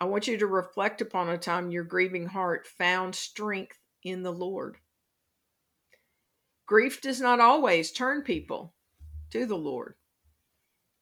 I 0.00 0.06
want 0.06 0.26
you 0.26 0.38
to 0.38 0.46
reflect 0.46 1.00
upon 1.00 1.28
a 1.28 1.38
time 1.38 1.70
your 1.70 1.84
grieving 1.84 2.26
heart 2.26 2.66
found 2.66 3.14
strength 3.14 3.78
in 4.02 4.22
the 4.22 4.32
Lord. 4.32 4.78
Grief 6.66 7.00
does 7.00 7.20
not 7.20 7.38
always 7.38 7.92
turn 7.92 8.22
people 8.22 8.74
to 9.30 9.46
the 9.46 9.58
Lord. 9.58 9.94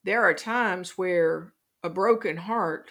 There 0.04 0.22
are 0.22 0.34
times 0.34 0.98
where 0.98 1.52
a 1.82 1.90
broken 1.90 2.36
heart, 2.36 2.90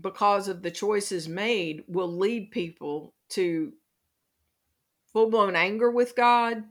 because 0.00 0.48
of 0.48 0.62
the 0.62 0.70
choices 0.70 1.28
made, 1.28 1.84
will 1.88 2.10
lead 2.10 2.50
people 2.50 3.14
to 3.30 3.72
full 5.12 5.30
blown 5.30 5.56
anger 5.56 5.90
with 5.90 6.16
God, 6.16 6.64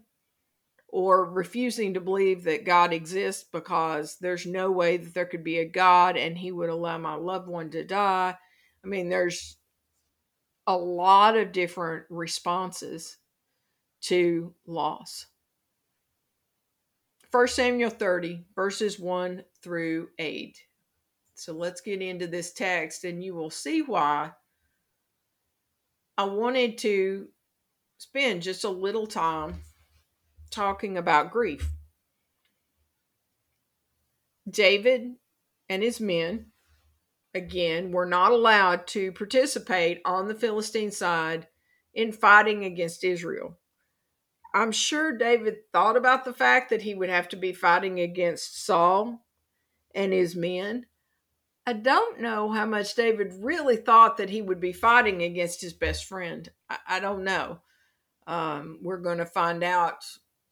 or 0.96 1.26
refusing 1.26 1.94
to 1.94 2.00
believe 2.00 2.46
that 2.46 2.64
God 2.64 2.94
exists 2.94 3.44
because 3.44 4.16
there's 4.22 4.46
no 4.46 4.72
way 4.72 4.96
that 4.96 5.14
there 5.14 5.26
could 5.26 5.44
be 5.44 5.58
a 5.60 5.68
God 5.68 6.16
and 6.16 6.38
he 6.38 6.54
would 6.54 6.70
allow 6.70 6.98
my 6.98 7.16
loved 7.16 7.50
one 7.50 7.70
to 7.72 7.84
die. 7.84 8.34
I 8.82 8.88
mean, 8.88 9.10
there's 9.10 9.58
a 10.66 10.78
lot 10.78 11.36
of 11.36 11.52
different 11.52 12.06
responses 12.10 13.18
to 14.04 14.54
loss. 14.66 15.26
1 17.30 17.48
Samuel 17.50 17.90
30, 17.90 18.46
verses 18.56 18.98
1 18.98 19.44
through 19.62 20.08
8. 20.18 20.58
So 21.34 21.52
let's 21.52 21.82
get 21.82 22.02
into 22.02 22.26
this 22.26 22.54
text 22.54 23.04
and 23.04 23.22
you 23.22 23.36
will 23.36 23.50
see 23.50 23.82
why 23.82 24.32
I 26.18 26.24
wanted 26.24 26.78
to 26.78 27.28
spend 27.98 28.44
just 28.44 28.64
a 28.64 28.70
little 28.70 29.08
time 29.08 29.56
talking 30.56 30.98
about 30.98 31.32
grief. 31.32 31.70
David 34.50 35.16
and 35.70 35.84
his 35.84 36.00
men, 36.00 36.48
again, 37.34 37.92
were 37.92 38.06
not 38.06 38.32
allowed 38.32 38.88
to 38.88 39.12
participate 39.12 40.02
on 40.06 40.28
the 40.28 40.36
Philistine 40.36 40.92
side 40.92 41.48
in 41.94 42.12
fighting 42.12 42.64
against 42.64 43.04
Israel. 43.04 43.58
I'm 44.54 44.72
sure 44.72 45.18
David 45.18 45.58
thought 45.74 45.98
about 45.98 46.24
the 46.24 46.34
fact 46.34 46.70
that 46.70 46.84
he 46.84 46.96
would 46.96 47.10
have 47.10 47.28
to 47.30 47.36
be 47.36 47.52
fighting 47.52 48.00
against 48.00 48.66
Saul 48.66 49.26
and 49.94 50.14
his 50.14 50.36
men. 50.36 50.86
I 51.68 51.74
don't 51.74 52.22
know 52.22 52.52
how 52.52 52.66
much 52.66 52.96
David 52.96 53.34
really 53.40 53.76
thought 53.76 54.18
that 54.18 54.30
he 54.30 54.42
would 54.42 54.60
be 54.62 54.72
fighting 54.72 55.24
against 55.24 55.62
his 55.62 55.74
best 55.74 56.06
friend. 56.06 56.50
I, 56.70 56.78
I 56.88 57.00
don't 57.00 57.24
know. 57.24 57.60
Um, 58.28 58.80
we're 58.82 59.02
going 59.02 59.18
to 59.18 59.26
find 59.26 59.64
out 59.64 60.06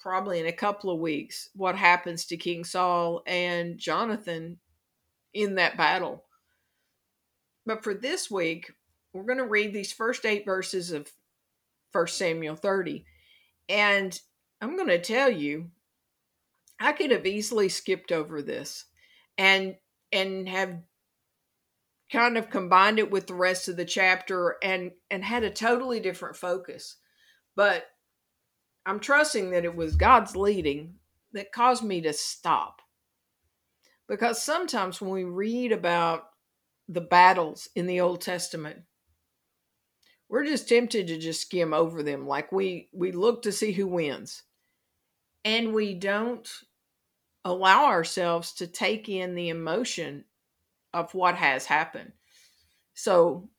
probably 0.04 0.38
in 0.38 0.46
a 0.46 0.52
couple 0.52 0.92
of 0.92 1.00
weeks 1.00 1.50
what 1.56 1.78
happens 1.78 2.26
to 2.26 2.36
King 2.36 2.66
Saul 2.66 3.24
and 3.26 3.78
Jonathan 3.78 4.58
in 5.34 5.56
that 5.56 5.78
battle. 5.78 6.26
But 7.66 7.86
for 7.86 7.94
this 7.94 8.30
week, 8.30 8.74
we're 9.14 9.24
going 9.24 9.38
to 9.38 9.46
read 9.46 9.72
these 9.72 9.94
first 9.94 10.26
eight 10.26 10.44
verses 10.44 10.92
of 10.92 11.10
1 11.94 12.08
Samuel 12.08 12.58
30. 12.58 13.06
And 13.70 14.20
I'm 14.60 14.76
going 14.76 14.90
to 14.90 15.00
tell 15.00 15.30
you, 15.30 15.72
I 16.82 16.92
could 16.92 17.12
have 17.12 17.26
easily 17.26 17.70
skipped 17.70 18.12
over 18.12 18.42
this 18.42 18.86
and 19.38 19.78
and 20.12 20.50
have 20.50 20.80
kind 22.12 22.38
of 22.38 22.50
combined 22.50 23.00
it 23.00 23.10
with 23.10 23.28
the 23.28 23.34
rest 23.36 23.70
of 23.70 23.78
the 23.78 23.86
chapter 23.86 24.58
and 24.62 24.92
and 25.10 25.24
had 25.24 25.44
a 25.44 25.50
totally 25.50 26.02
different 26.02 26.36
focus. 26.36 26.98
But 27.56 27.86
I'm 28.86 29.00
trusting 29.00 29.52
that 29.52 29.66
it 29.66 29.76
was 29.76 29.96
God's 29.96 30.36
leading 30.36 30.96
that 31.34 31.52
caused 31.52 31.84
me 31.84 32.02
to 32.02 32.14
stop. 32.14 32.82
Because 34.08 34.42
sometimes 34.42 35.02
when 35.02 35.12
we 35.12 35.24
read 35.24 35.72
about 35.72 36.26
the 36.90 37.02
battles 37.02 37.70
in 37.76 37.88
the 37.88 38.02
Old 38.02 38.22
Testament, 38.22 38.82
we're 40.30 40.46
just 40.46 40.68
tempted 40.68 41.08
to 41.08 41.18
just 41.18 41.42
skim 41.42 41.74
over 41.74 42.04
them 42.04 42.28
like 42.28 42.52
we 42.52 42.90
we 42.92 43.12
look 43.12 43.44
to 43.44 43.52
see 43.52 43.72
who 43.72 43.88
wins. 43.88 44.44
And 45.46 45.74
we 45.74 45.94
don't 45.94 46.50
allow 47.46 47.86
ourselves 47.86 48.54
to 48.54 48.68
take 48.68 49.10
in 49.10 49.36
the 49.36 49.50
emotion 49.50 50.26
of 50.94 51.14
what 51.14 51.36
has 51.36 51.66
happened. 51.66 52.14
So 52.94 53.50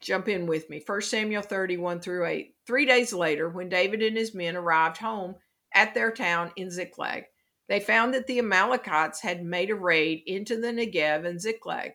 jump 0.00 0.28
in 0.28 0.46
with 0.46 0.68
me. 0.68 0.82
1 0.84 1.00
Samuel 1.02 1.42
31 1.42 2.00
through 2.00 2.26
8. 2.26 2.51
Three 2.66 2.86
days 2.86 3.12
later, 3.12 3.48
when 3.48 3.68
David 3.68 4.02
and 4.02 4.16
his 4.16 4.34
men 4.34 4.56
arrived 4.56 4.98
home 4.98 5.36
at 5.74 5.94
their 5.94 6.12
town 6.12 6.52
in 6.56 6.70
Ziklag, 6.70 7.24
they 7.68 7.80
found 7.80 8.14
that 8.14 8.26
the 8.26 8.38
Amalekites 8.38 9.20
had 9.20 9.44
made 9.44 9.70
a 9.70 9.74
raid 9.74 10.22
into 10.26 10.60
the 10.60 10.68
Negev 10.68 11.26
and 11.26 11.40
Ziklag. 11.40 11.92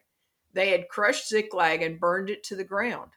They 0.54 0.72
had 0.72 0.90
crushed 0.90 1.30
Ziklag 1.30 1.82
and 1.82 2.00
burned 2.00 2.30
it 2.30 2.44
to 2.46 2.56
the 2.56 2.64
ground. 2.64 3.12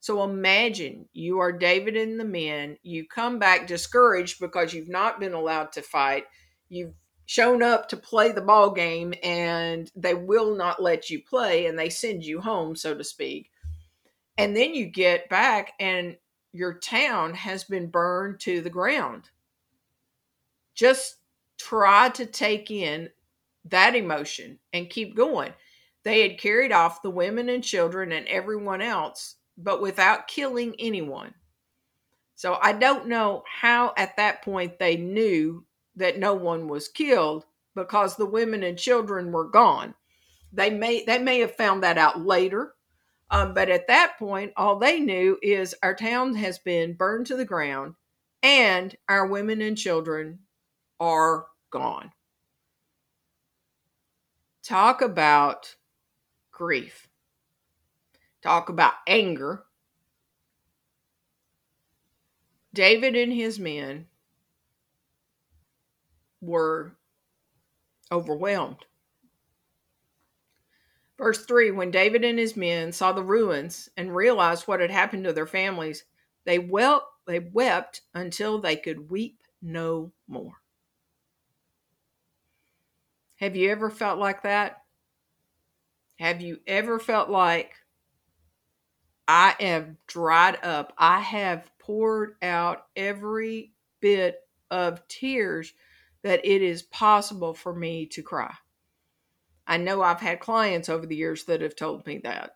So 0.00 0.22
imagine 0.22 1.08
you 1.12 1.40
are 1.40 1.50
David 1.50 1.96
and 1.96 2.20
the 2.20 2.24
men. 2.24 2.76
You 2.82 3.08
come 3.08 3.38
back 3.38 3.66
discouraged 3.66 4.38
because 4.38 4.72
you've 4.72 4.88
not 4.88 5.18
been 5.18 5.32
allowed 5.32 5.72
to 5.72 5.82
fight. 5.82 6.26
You've 6.68 6.94
shown 7.24 7.60
up 7.60 7.88
to 7.88 7.96
play 7.96 8.30
the 8.30 8.40
ball 8.40 8.70
game 8.70 9.14
and 9.22 9.90
they 9.96 10.14
will 10.14 10.54
not 10.54 10.80
let 10.80 11.10
you 11.10 11.20
play 11.20 11.66
and 11.66 11.76
they 11.76 11.88
send 11.88 12.24
you 12.24 12.40
home, 12.40 12.76
so 12.76 12.94
to 12.94 13.02
speak. 13.02 13.50
And 14.38 14.54
then 14.54 14.74
you 14.74 14.86
get 14.86 15.28
back 15.28 15.72
and 15.80 16.16
your 16.56 16.74
town 16.74 17.34
has 17.34 17.64
been 17.64 17.88
burned 17.88 18.40
to 18.40 18.60
the 18.60 18.70
ground. 18.70 19.30
Just 20.74 21.16
try 21.58 22.08
to 22.10 22.26
take 22.26 22.70
in 22.70 23.10
that 23.66 23.94
emotion 23.94 24.58
and 24.72 24.90
keep 24.90 25.16
going. 25.16 25.52
They 26.02 26.22
had 26.22 26.38
carried 26.38 26.72
off 26.72 27.02
the 27.02 27.10
women 27.10 27.48
and 27.48 27.64
children 27.64 28.12
and 28.12 28.28
everyone 28.28 28.80
else, 28.80 29.36
but 29.58 29.82
without 29.82 30.28
killing 30.28 30.74
anyone. 30.78 31.34
So 32.36 32.58
I 32.60 32.72
don't 32.72 33.08
know 33.08 33.42
how 33.50 33.92
at 33.96 34.16
that 34.16 34.42
point 34.42 34.78
they 34.78 34.96
knew 34.96 35.64
that 35.96 36.18
no 36.18 36.34
one 36.34 36.68
was 36.68 36.88
killed 36.88 37.46
because 37.74 38.14
the 38.14 38.26
women 38.26 38.62
and 38.62 38.78
children 38.78 39.32
were 39.32 39.48
gone. 39.48 39.94
They 40.52 40.70
may 40.70 41.04
they 41.04 41.18
may 41.18 41.40
have 41.40 41.56
found 41.56 41.82
that 41.82 41.98
out 41.98 42.20
later, 42.20 42.74
um, 43.30 43.54
but 43.54 43.68
at 43.68 43.88
that 43.88 44.18
point, 44.18 44.52
all 44.56 44.78
they 44.78 45.00
knew 45.00 45.38
is 45.42 45.74
our 45.82 45.94
town 45.94 46.34
has 46.36 46.58
been 46.58 46.94
burned 46.94 47.26
to 47.26 47.36
the 47.36 47.44
ground, 47.44 47.94
and 48.42 48.96
our 49.08 49.26
women 49.26 49.60
and 49.60 49.76
children 49.76 50.40
are 51.00 51.46
gone. 51.70 52.12
Talk 54.62 55.02
about 55.02 55.76
grief. 56.52 57.08
Talk 58.42 58.68
about 58.68 58.94
anger. 59.06 59.64
David 62.72 63.16
and 63.16 63.32
his 63.32 63.58
men 63.58 64.06
were 66.40 66.96
overwhelmed. 68.12 68.84
Verse 71.18 71.44
3 71.44 71.70
When 71.70 71.90
David 71.90 72.24
and 72.24 72.38
his 72.38 72.56
men 72.56 72.92
saw 72.92 73.12
the 73.12 73.22
ruins 73.22 73.88
and 73.96 74.14
realized 74.14 74.66
what 74.68 74.80
had 74.80 74.90
happened 74.90 75.24
to 75.24 75.32
their 75.32 75.46
families, 75.46 76.04
they 76.44 76.58
wept, 76.58 77.04
they 77.26 77.40
wept 77.40 78.02
until 78.14 78.60
they 78.60 78.76
could 78.76 79.10
weep 79.10 79.40
no 79.62 80.12
more. 80.28 80.54
Have 83.36 83.56
you 83.56 83.70
ever 83.70 83.90
felt 83.90 84.18
like 84.18 84.42
that? 84.42 84.82
Have 86.18 86.40
you 86.40 86.58
ever 86.66 86.98
felt 86.98 87.28
like 87.28 87.74
I 89.28 89.54
have 89.60 89.96
dried 90.06 90.64
up? 90.64 90.94
I 90.96 91.20
have 91.20 91.70
poured 91.78 92.36
out 92.42 92.86
every 92.96 93.72
bit 94.00 94.40
of 94.70 95.06
tears 95.08 95.72
that 96.22 96.44
it 96.44 96.62
is 96.62 96.82
possible 96.82 97.52
for 97.52 97.74
me 97.74 98.06
to 98.06 98.22
cry. 98.22 98.54
I 99.66 99.76
know 99.78 100.02
I've 100.02 100.20
had 100.20 100.40
clients 100.40 100.88
over 100.88 101.06
the 101.06 101.16
years 101.16 101.44
that 101.44 101.60
have 101.60 101.74
told 101.74 102.06
me 102.06 102.18
that. 102.18 102.52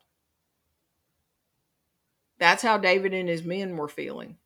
That's 2.39 2.63
how 2.63 2.79
David 2.79 3.13
and 3.13 3.29
his 3.29 3.45
men 3.45 3.77
were 3.77 3.89
feeling. 3.89 4.37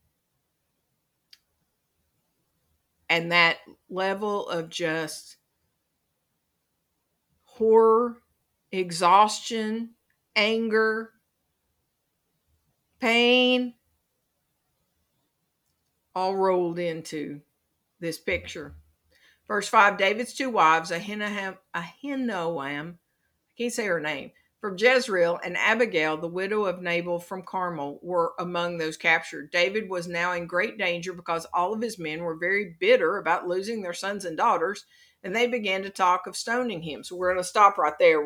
And 3.08 3.30
that 3.32 3.58
level 3.88 4.48
of 4.48 4.70
just 4.70 5.36
horror, 7.44 8.16
exhaustion, 8.72 9.90
anger, 10.34 11.12
pain, 12.98 13.74
all 16.14 16.34
rolled 16.34 16.78
into 16.78 17.40
this 18.00 18.18
picture. 18.18 18.74
Verse 19.46 19.68
5 19.68 19.98
David's 19.98 20.34
two 20.34 20.50
wives, 20.50 20.90
Ahinoam, 20.90 21.58
Ahinoam, 21.74 22.92
I 22.92 23.52
can't 23.56 23.72
say 23.72 23.86
her 23.86 24.00
name, 24.00 24.32
from 24.60 24.78
Jezreel, 24.78 25.38
and 25.44 25.56
Abigail, 25.58 26.16
the 26.16 26.26
widow 26.26 26.64
of 26.64 26.80
Nabal 26.80 27.20
from 27.20 27.42
Carmel, 27.42 27.98
were 28.02 28.32
among 28.38 28.78
those 28.78 28.96
captured. 28.96 29.50
David 29.50 29.90
was 29.90 30.08
now 30.08 30.32
in 30.32 30.46
great 30.46 30.78
danger 30.78 31.12
because 31.12 31.46
all 31.52 31.74
of 31.74 31.82
his 31.82 31.98
men 31.98 32.22
were 32.22 32.36
very 32.36 32.74
bitter 32.80 33.18
about 33.18 33.46
losing 33.46 33.82
their 33.82 33.92
sons 33.92 34.24
and 34.24 34.38
daughters, 34.38 34.86
and 35.22 35.36
they 35.36 35.46
began 35.46 35.82
to 35.82 35.90
talk 35.90 36.26
of 36.26 36.36
stoning 36.36 36.82
him. 36.82 37.04
So 37.04 37.14
we're 37.14 37.32
going 37.32 37.42
to 37.42 37.48
stop 37.48 37.76
right 37.76 37.92
there. 37.98 38.24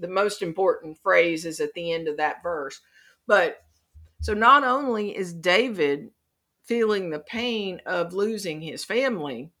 The 0.00 0.08
most 0.08 0.42
important 0.42 0.98
phrase 0.98 1.44
is 1.44 1.60
at 1.60 1.74
the 1.74 1.92
end 1.92 2.08
of 2.08 2.16
that 2.16 2.42
verse. 2.42 2.80
But 3.28 3.58
so 4.20 4.34
not 4.34 4.64
only 4.64 5.16
is 5.16 5.32
David 5.32 6.10
feeling 6.64 7.10
the 7.10 7.20
pain 7.20 7.80
of 7.86 8.12
losing 8.12 8.60
his 8.60 8.84
family, 8.84 9.52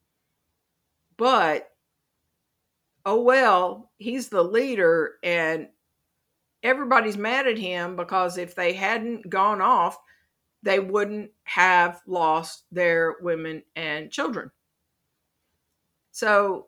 but 1.18 1.68
oh 3.04 3.20
well, 3.20 3.90
he's 3.98 4.28
the 4.28 4.42
leader 4.42 5.14
and 5.22 5.68
everybody's 6.62 7.18
mad 7.18 7.46
at 7.46 7.58
him 7.58 7.96
because 7.96 8.38
if 8.38 8.54
they 8.54 8.72
hadn't 8.72 9.28
gone 9.28 9.60
off, 9.60 9.98
they 10.62 10.80
wouldn't 10.80 11.30
have 11.44 12.00
lost 12.06 12.64
their 12.72 13.16
women 13.20 13.62
and 13.76 14.10
children. 14.10 14.50
So, 16.10 16.66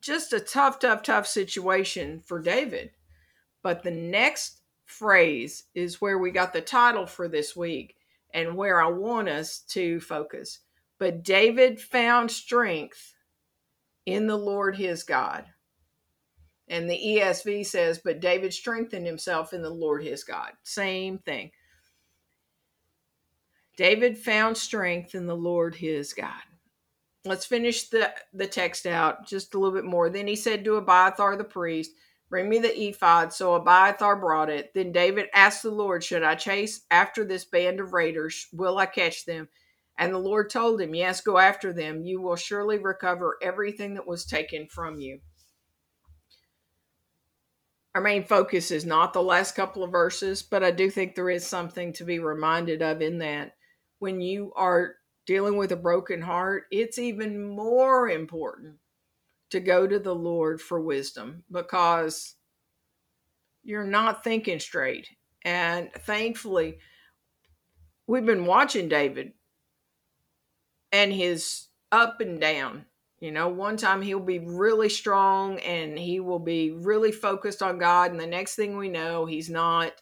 just 0.00 0.32
a 0.32 0.40
tough, 0.40 0.78
tough, 0.80 1.02
tough 1.02 1.26
situation 1.26 2.20
for 2.20 2.40
David. 2.40 2.90
But 3.62 3.82
the 3.82 3.90
next 3.90 4.62
phrase 4.86 5.64
is 5.74 6.00
where 6.00 6.18
we 6.18 6.30
got 6.30 6.52
the 6.52 6.60
title 6.60 7.06
for 7.06 7.28
this 7.28 7.54
week 7.54 7.94
and 8.32 8.56
where 8.56 8.82
I 8.82 8.88
want 8.88 9.28
us 9.28 9.60
to 9.68 10.00
focus. 10.00 10.60
But 10.98 11.22
David 11.22 11.80
found 11.80 12.30
strength 12.30 13.14
in 14.06 14.26
the 14.26 14.36
Lord 14.36 14.76
his 14.76 15.02
God. 15.02 15.44
And 16.68 16.88
the 16.88 16.98
ESV 16.98 17.66
says, 17.66 18.00
But 18.02 18.20
David 18.20 18.54
strengthened 18.54 19.06
himself 19.06 19.52
in 19.52 19.62
the 19.62 19.70
Lord 19.70 20.04
his 20.04 20.22
God. 20.22 20.52
Same 20.62 21.18
thing. 21.18 21.50
David 23.76 24.18
found 24.18 24.56
strength 24.56 25.14
in 25.14 25.26
the 25.26 25.36
Lord 25.36 25.74
his 25.74 26.12
God. 26.12 26.42
Let's 27.24 27.44
finish 27.44 27.88
the, 27.88 28.12
the 28.32 28.46
text 28.46 28.86
out 28.86 29.26
just 29.26 29.54
a 29.54 29.58
little 29.58 29.74
bit 29.74 29.84
more. 29.84 30.08
Then 30.08 30.26
he 30.26 30.36
said 30.36 30.64
to 30.64 30.76
Abiathar 30.76 31.36
the 31.36 31.44
priest, 31.44 31.92
Bring 32.30 32.48
me 32.48 32.60
the 32.60 32.88
ephod. 32.88 33.32
So 33.32 33.54
Abiathar 33.54 34.16
brought 34.16 34.48
it. 34.48 34.72
Then 34.72 34.92
David 34.92 35.26
asked 35.34 35.64
the 35.64 35.70
Lord, 35.70 36.04
Should 36.04 36.22
I 36.22 36.36
chase 36.36 36.82
after 36.90 37.24
this 37.24 37.44
band 37.44 37.80
of 37.80 37.92
raiders? 37.92 38.46
Will 38.52 38.78
I 38.78 38.86
catch 38.86 39.26
them? 39.26 39.48
And 40.00 40.14
the 40.14 40.18
Lord 40.18 40.48
told 40.48 40.80
him, 40.80 40.94
Yes, 40.94 41.20
go 41.20 41.36
after 41.36 41.74
them. 41.74 42.02
You 42.02 42.22
will 42.22 42.34
surely 42.34 42.78
recover 42.78 43.36
everything 43.42 43.94
that 43.94 44.06
was 44.06 44.24
taken 44.24 44.66
from 44.66 44.98
you. 44.98 45.20
Our 47.94 48.00
main 48.00 48.24
focus 48.24 48.70
is 48.70 48.86
not 48.86 49.12
the 49.12 49.22
last 49.22 49.54
couple 49.54 49.84
of 49.84 49.90
verses, 49.90 50.42
but 50.42 50.64
I 50.64 50.70
do 50.70 50.88
think 50.88 51.14
there 51.14 51.28
is 51.28 51.46
something 51.46 51.92
to 51.92 52.04
be 52.04 52.18
reminded 52.18 52.80
of 52.80 53.02
in 53.02 53.18
that. 53.18 53.56
When 53.98 54.22
you 54.22 54.54
are 54.56 54.94
dealing 55.26 55.58
with 55.58 55.70
a 55.72 55.76
broken 55.76 56.22
heart, 56.22 56.64
it's 56.70 56.98
even 56.98 57.46
more 57.50 58.08
important 58.08 58.76
to 59.50 59.60
go 59.60 59.86
to 59.86 59.98
the 59.98 60.14
Lord 60.14 60.62
for 60.62 60.80
wisdom 60.80 61.44
because 61.52 62.36
you're 63.62 63.84
not 63.84 64.24
thinking 64.24 64.60
straight. 64.60 65.08
And 65.42 65.92
thankfully, 65.92 66.78
we've 68.06 68.24
been 68.24 68.46
watching 68.46 68.88
David 68.88 69.34
and 70.92 71.12
his 71.12 71.68
up 71.92 72.20
and 72.20 72.40
down. 72.40 72.86
You 73.20 73.30
know, 73.30 73.48
one 73.48 73.76
time 73.76 74.00
he'll 74.00 74.18
be 74.18 74.38
really 74.38 74.88
strong 74.88 75.58
and 75.60 75.98
he 75.98 76.20
will 76.20 76.38
be 76.38 76.70
really 76.70 77.12
focused 77.12 77.62
on 77.62 77.78
God, 77.78 78.10
and 78.10 78.20
the 78.20 78.26
next 78.26 78.54
thing 78.54 78.76
we 78.76 78.88
know, 78.88 79.26
he's 79.26 79.50
not. 79.50 79.92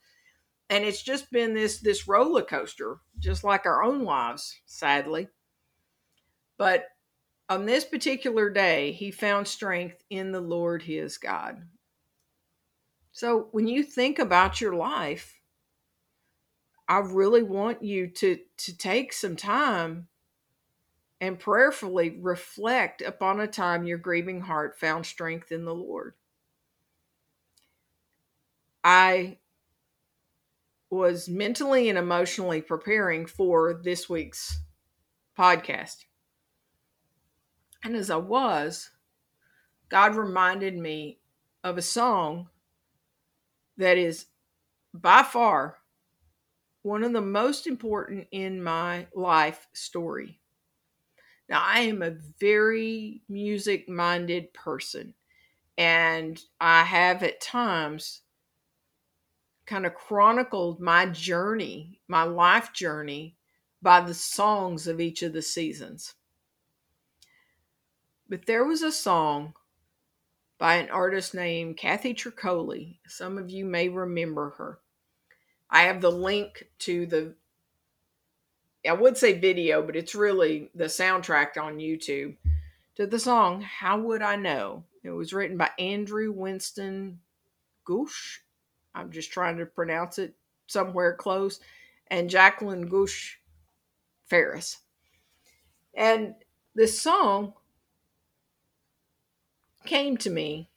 And 0.70 0.84
it's 0.84 1.02
just 1.02 1.30
been 1.32 1.54
this 1.54 1.78
this 1.78 2.06
roller 2.06 2.42
coaster, 2.42 2.98
just 3.18 3.42
like 3.42 3.66
our 3.66 3.82
own 3.82 4.04
lives, 4.04 4.60
sadly. 4.66 5.28
But 6.58 6.86
on 7.48 7.64
this 7.64 7.84
particular 7.84 8.50
day, 8.50 8.92
he 8.92 9.10
found 9.10 9.48
strength 9.48 10.04
in 10.10 10.32
the 10.32 10.40
Lord 10.40 10.82
his 10.82 11.16
God. 11.16 11.62
So 13.10 13.48
when 13.50 13.66
you 13.66 13.82
think 13.82 14.18
about 14.18 14.60
your 14.60 14.74
life, 14.74 15.40
I 16.86 16.98
really 16.98 17.42
want 17.42 17.82
you 17.82 18.06
to 18.08 18.38
to 18.58 18.76
take 18.76 19.12
some 19.12 19.34
time 19.34 20.08
and 21.20 21.38
prayerfully 21.38 22.18
reflect 22.20 23.02
upon 23.02 23.40
a 23.40 23.46
time 23.46 23.84
your 23.84 23.98
grieving 23.98 24.42
heart 24.42 24.78
found 24.78 25.04
strength 25.04 25.50
in 25.50 25.64
the 25.64 25.74
Lord. 25.74 26.14
I 28.84 29.38
was 30.90 31.28
mentally 31.28 31.88
and 31.88 31.98
emotionally 31.98 32.62
preparing 32.62 33.26
for 33.26 33.74
this 33.74 34.08
week's 34.08 34.60
podcast. 35.38 36.04
And 37.84 37.94
as 37.94 38.10
I 38.10 38.16
was, 38.16 38.90
God 39.88 40.14
reminded 40.14 40.76
me 40.76 41.18
of 41.62 41.78
a 41.78 41.82
song 41.82 42.48
that 43.76 43.98
is 43.98 44.26
by 44.94 45.22
far 45.22 45.78
one 46.82 47.04
of 47.04 47.12
the 47.12 47.20
most 47.20 47.66
important 47.66 48.26
in 48.30 48.62
my 48.62 49.06
life 49.14 49.66
story. 49.72 50.40
Now, 51.48 51.62
I 51.64 51.80
am 51.80 52.02
a 52.02 52.16
very 52.38 53.22
music 53.28 53.88
minded 53.88 54.52
person, 54.52 55.14
and 55.78 56.40
I 56.60 56.84
have 56.84 57.22
at 57.22 57.40
times 57.40 58.20
kind 59.64 59.86
of 59.86 59.94
chronicled 59.94 60.80
my 60.80 61.06
journey, 61.06 62.00
my 62.08 62.22
life 62.22 62.72
journey, 62.72 63.36
by 63.80 64.00
the 64.00 64.14
songs 64.14 64.86
of 64.86 65.00
each 65.00 65.22
of 65.22 65.32
the 65.32 65.42
seasons. 65.42 66.14
But 68.28 68.46
there 68.46 68.64
was 68.64 68.82
a 68.82 68.92
song 68.92 69.54
by 70.58 70.74
an 70.74 70.90
artist 70.90 71.34
named 71.34 71.76
Kathy 71.76 72.12
Troccoli. 72.12 72.98
Some 73.06 73.38
of 73.38 73.50
you 73.50 73.64
may 73.64 73.88
remember 73.88 74.50
her. 74.58 74.80
I 75.70 75.82
have 75.82 76.00
the 76.00 76.10
link 76.10 76.64
to 76.80 77.06
the 77.06 77.34
I 78.86 78.92
would 78.92 79.16
say 79.16 79.38
video, 79.38 79.82
but 79.82 79.96
it's 79.96 80.14
really 80.14 80.70
the 80.74 80.84
soundtrack 80.84 81.56
on 81.60 81.78
YouTube 81.78 82.36
to 82.96 83.06
the 83.06 83.18
song 83.18 83.60
How 83.62 83.98
Would 83.98 84.22
I 84.22 84.36
Know? 84.36 84.84
It 85.02 85.10
was 85.10 85.32
written 85.32 85.56
by 85.56 85.70
Andrew 85.78 86.32
Winston 86.32 87.20
Goosh. 87.86 88.38
I'm 88.94 89.10
just 89.10 89.32
trying 89.32 89.58
to 89.58 89.66
pronounce 89.66 90.18
it 90.18 90.34
somewhere 90.66 91.14
close. 91.14 91.60
And 92.10 92.30
Jacqueline 92.30 92.88
Goosh 92.88 93.34
Ferris. 94.26 94.78
And 95.94 96.34
this 96.74 96.98
song 96.98 97.54
came 99.84 100.16
to 100.18 100.30
me 100.30 100.68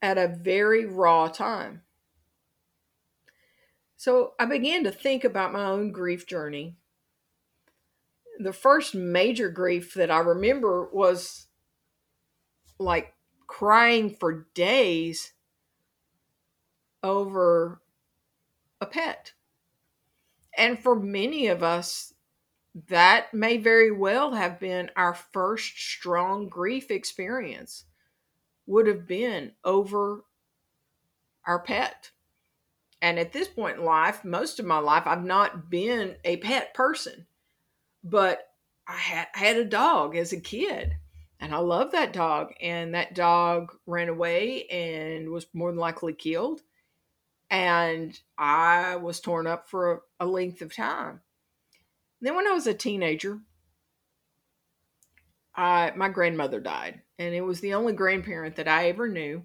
at 0.00 0.18
a 0.18 0.28
very 0.28 0.84
raw 0.84 1.28
time. 1.28 1.82
So 3.98 4.34
I 4.38 4.44
began 4.44 4.84
to 4.84 4.92
think 4.92 5.24
about 5.24 5.52
my 5.52 5.64
own 5.64 5.90
grief 5.90 6.24
journey. 6.24 6.76
The 8.38 8.52
first 8.52 8.94
major 8.94 9.50
grief 9.50 9.92
that 9.94 10.08
I 10.08 10.20
remember 10.20 10.88
was 10.92 11.48
like 12.78 13.12
crying 13.48 14.14
for 14.14 14.46
days 14.54 15.32
over 17.02 17.80
a 18.80 18.86
pet. 18.86 19.32
And 20.56 20.78
for 20.78 20.94
many 20.94 21.48
of 21.48 21.64
us, 21.64 22.14
that 22.86 23.34
may 23.34 23.56
very 23.56 23.90
well 23.90 24.34
have 24.34 24.60
been 24.60 24.92
our 24.94 25.14
first 25.14 25.76
strong 25.76 26.48
grief 26.48 26.92
experience, 26.92 27.86
would 28.64 28.86
have 28.86 29.08
been 29.08 29.52
over 29.64 30.24
our 31.44 31.58
pet. 31.58 32.12
And 33.00 33.18
at 33.18 33.32
this 33.32 33.48
point 33.48 33.78
in 33.78 33.84
life, 33.84 34.24
most 34.24 34.58
of 34.58 34.66
my 34.66 34.78
life, 34.78 35.04
I've 35.06 35.24
not 35.24 35.70
been 35.70 36.16
a 36.24 36.38
pet 36.38 36.74
person, 36.74 37.26
but 38.02 38.48
I 38.86 38.96
had, 38.96 39.28
I 39.34 39.38
had 39.38 39.56
a 39.56 39.64
dog 39.64 40.16
as 40.16 40.32
a 40.32 40.40
kid 40.40 40.96
and 41.40 41.54
I 41.54 41.58
love 41.58 41.92
that 41.92 42.12
dog. 42.12 42.52
And 42.60 42.94
that 42.94 43.14
dog 43.14 43.76
ran 43.86 44.08
away 44.08 44.64
and 44.64 45.30
was 45.30 45.46
more 45.52 45.70
than 45.70 45.78
likely 45.78 46.12
killed. 46.12 46.62
And 47.50 48.18
I 48.36 48.96
was 48.96 49.20
torn 49.20 49.46
up 49.46 49.68
for 49.68 49.92
a, 49.92 49.98
a 50.20 50.26
length 50.26 50.60
of 50.62 50.74
time. 50.74 51.20
Then, 52.20 52.34
when 52.34 52.48
I 52.48 52.52
was 52.52 52.66
a 52.66 52.74
teenager, 52.74 53.38
I, 55.54 55.92
my 55.96 56.08
grandmother 56.08 56.60
died, 56.60 57.00
and 57.18 57.34
it 57.34 57.42
was 57.42 57.60
the 57.60 57.74
only 57.74 57.92
grandparent 57.92 58.56
that 58.56 58.68
I 58.68 58.88
ever 58.88 59.08
knew. 59.08 59.44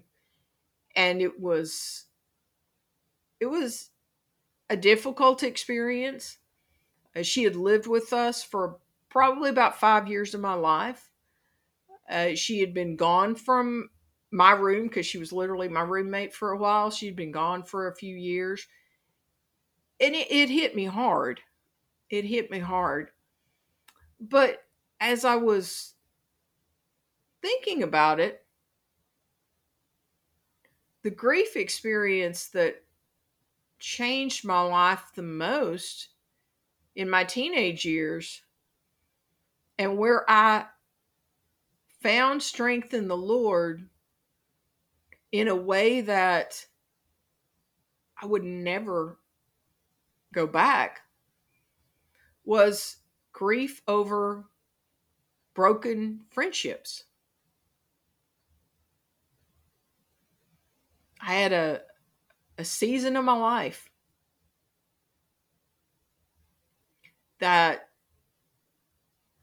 And 0.96 1.22
it 1.22 1.40
was 1.40 2.04
it 3.44 3.50
was 3.50 3.90
a 4.70 4.76
difficult 4.76 5.42
experience. 5.42 6.38
Uh, 7.14 7.22
she 7.22 7.44
had 7.44 7.56
lived 7.56 7.86
with 7.86 8.10
us 8.14 8.42
for 8.42 8.78
probably 9.10 9.50
about 9.50 9.78
five 9.78 10.08
years 10.08 10.32
of 10.32 10.40
my 10.40 10.54
life. 10.54 11.10
Uh, 12.08 12.34
she 12.34 12.60
had 12.60 12.72
been 12.72 12.96
gone 12.96 13.34
from 13.34 13.90
my 14.30 14.52
room 14.52 14.88
because 14.88 15.04
she 15.04 15.18
was 15.18 15.30
literally 15.30 15.68
my 15.68 15.82
roommate 15.82 16.32
for 16.32 16.52
a 16.52 16.56
while. 16.56 16.90
She'd 16.90 17.16
been 17.16 17.32
gone 17.32 17.62
for 17.62 17.86
a 17.86 17.94
few 17.94 18.16
years. 18.16 18.66
And 20.00 20.14
it, 20.14 20.32
it 20.32 20.48
hit 20.48 20.74
me 20.74 20.86
hard. 20.86 21.40
It 22.08 22.24
hit 22.24 22.50
me 22.50 22.60
hard. 22.60 23.10
But 24.18 24.64
as 25.00 25.26
I 25.26 25.36
was 25.36 25.92
thinking 27.42 27.82
about 27.82 28.20
it, 28.20 28.42
the 31.02 31.10
grief 31.10 31.56
experience 31.56 32.48
that 32.48 32.84
changed 33.84 34.46
my 34.46 34.62
life 34.62 35.12
the 35.14 35.22
most 35.22 36.08
in 36.96 37.10
my 37.10 37.22
teenage 37.22 37.84
years 37.84 38.40
and 39.78 39.98
where 39.98 40.24
I 40.26 40.64
found 42.02 42.42
strength 42.42 42.94
in 42.94 43.08
the 43.08 43.16
Lord 43.16 43.86
in 45.32 45.48
a 45.48 45.54
way 45.54 46.00
that 46.00 46.64
I 48.20 48.24
would 48.24 48.42
never 48.42 49.18
go 50.32 50.46
back 50.46 51.02
was 52.42 52.96
grief 53.34 53.82
over 53.86 54.46
broken 55.52 56.20
friendships. 56.30 57.04
I 61.20 61.34
had 61.34 61.52
a 61.52 61.82
a 62.58 62.64
season 62.64 63.16
of 63.16 63.24
my 63.24 63.36
life 63.36 63.90
that 67.38 67.90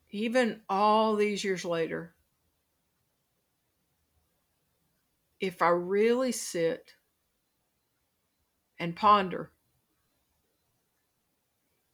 even 0.10 0.62
all 0.70 1.16
these 1.16 1.44
years 1.44 1.64
later, 1.66 2.16
if 5.40 5.62
I 5.62 5.70
really 5.70 6.32
sit 6.32 6.96
and 8.80 8.96
ponder 8.96 9.52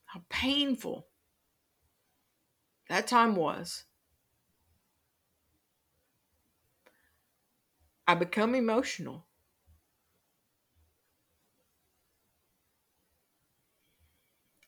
how 0.06 0.24
painful 0.30 1.08
that 2.90 3.08
time 3.08 3.36
was, 3.36 3.86
I 8.08 8.16
become 8.16 8.56
emotional. 8.56 9.27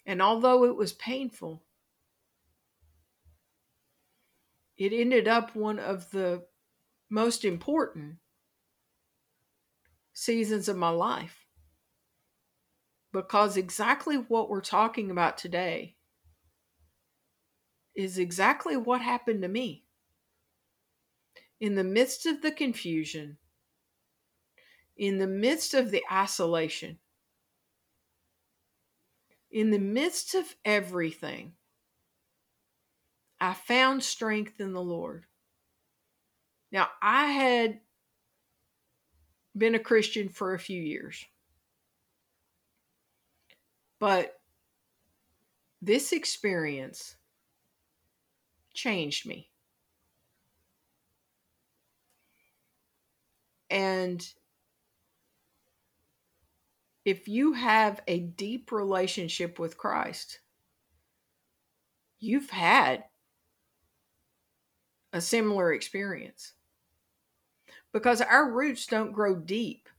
And 0.10 0.24
although 0.24 0.64
it 0.66 0.76
was 0.76 0.92
painful, 0.92 1.62
it 4.76 4.92
ended 4.92 5.28
up 5.28 5.56
one 5.56 5.78
of 5.78 6.10
the 6.10 6.48
most 7.12 7.46
important 7.46 8.16
seasons 10.12 10.68
of 10.68 10.76
my 10.76 10.90
life. 10.90 11.46
Because 13.14 13.56
exactly 13.56 14.16
what 14.16 14.50
we're 14.50 14.62
talking 14.62 15.12
about 15.12 15.38
today 15.38 15.96
is 17.94 18.18
exactly 18.18 18.76
what 18.76 19.02
happened 19.02 19.44
to 19.44 19.48
me. 19.48 19.84
In 21.60 21.76
the 21.76 21.84
midst 21.84 22.26
of 22.26 22.42
the 22.42 22.52
confusion, 22.52 23.38
in 24.98 25.20
the 25.20 25.28
midst 25.28 25.76
of 25.76 25.92
the 25.92 26.04
isolation, 26.12 26.98
in 29.52 29.72
the 29.72 29.80
midst 29.80 30.36
of 30.36 30.56
everything, 30.64 31.54
I 33.40 33.54
found 33.54 34.04
strength 34.04 34.60
in 34.60 34.74
the 34.74 34.82
Lord. 34.82 35.26
Now, 36.72 36.90
I 37.02 37.28
had 37.28 37.80
been 39.58 39.76
a 39.76 39.80
Christian 39.80 40.30
for 40.30 40.54
a 40.54 40.60
few 40.60 40.82
years, 40.82 41.26
but 44.00 44.40
this 45.82 46.12
experience 46.12 47.16
changed 48.74 49.26
me. 49.28 49.50
And 53.70 54.28
if 57.06 57.28
you 57.28 57.54
have 57.54 58.02
a 58.08 58.20
deep 58.20 58.72
relationship 58.72 59.60
with 59.60 59.78
Christ, 59.78 60.40
you've 62.20 62.50
had 62.50 63.06
a 65.14 65.22
similar 65.22 65.74
experience 65.74 66.54
because 67.94 68.22
our 68.22 68.52
roots 68.52 68.86
don't 68.86 69.14
grow 69.14 69.36
deep 69.36 69.90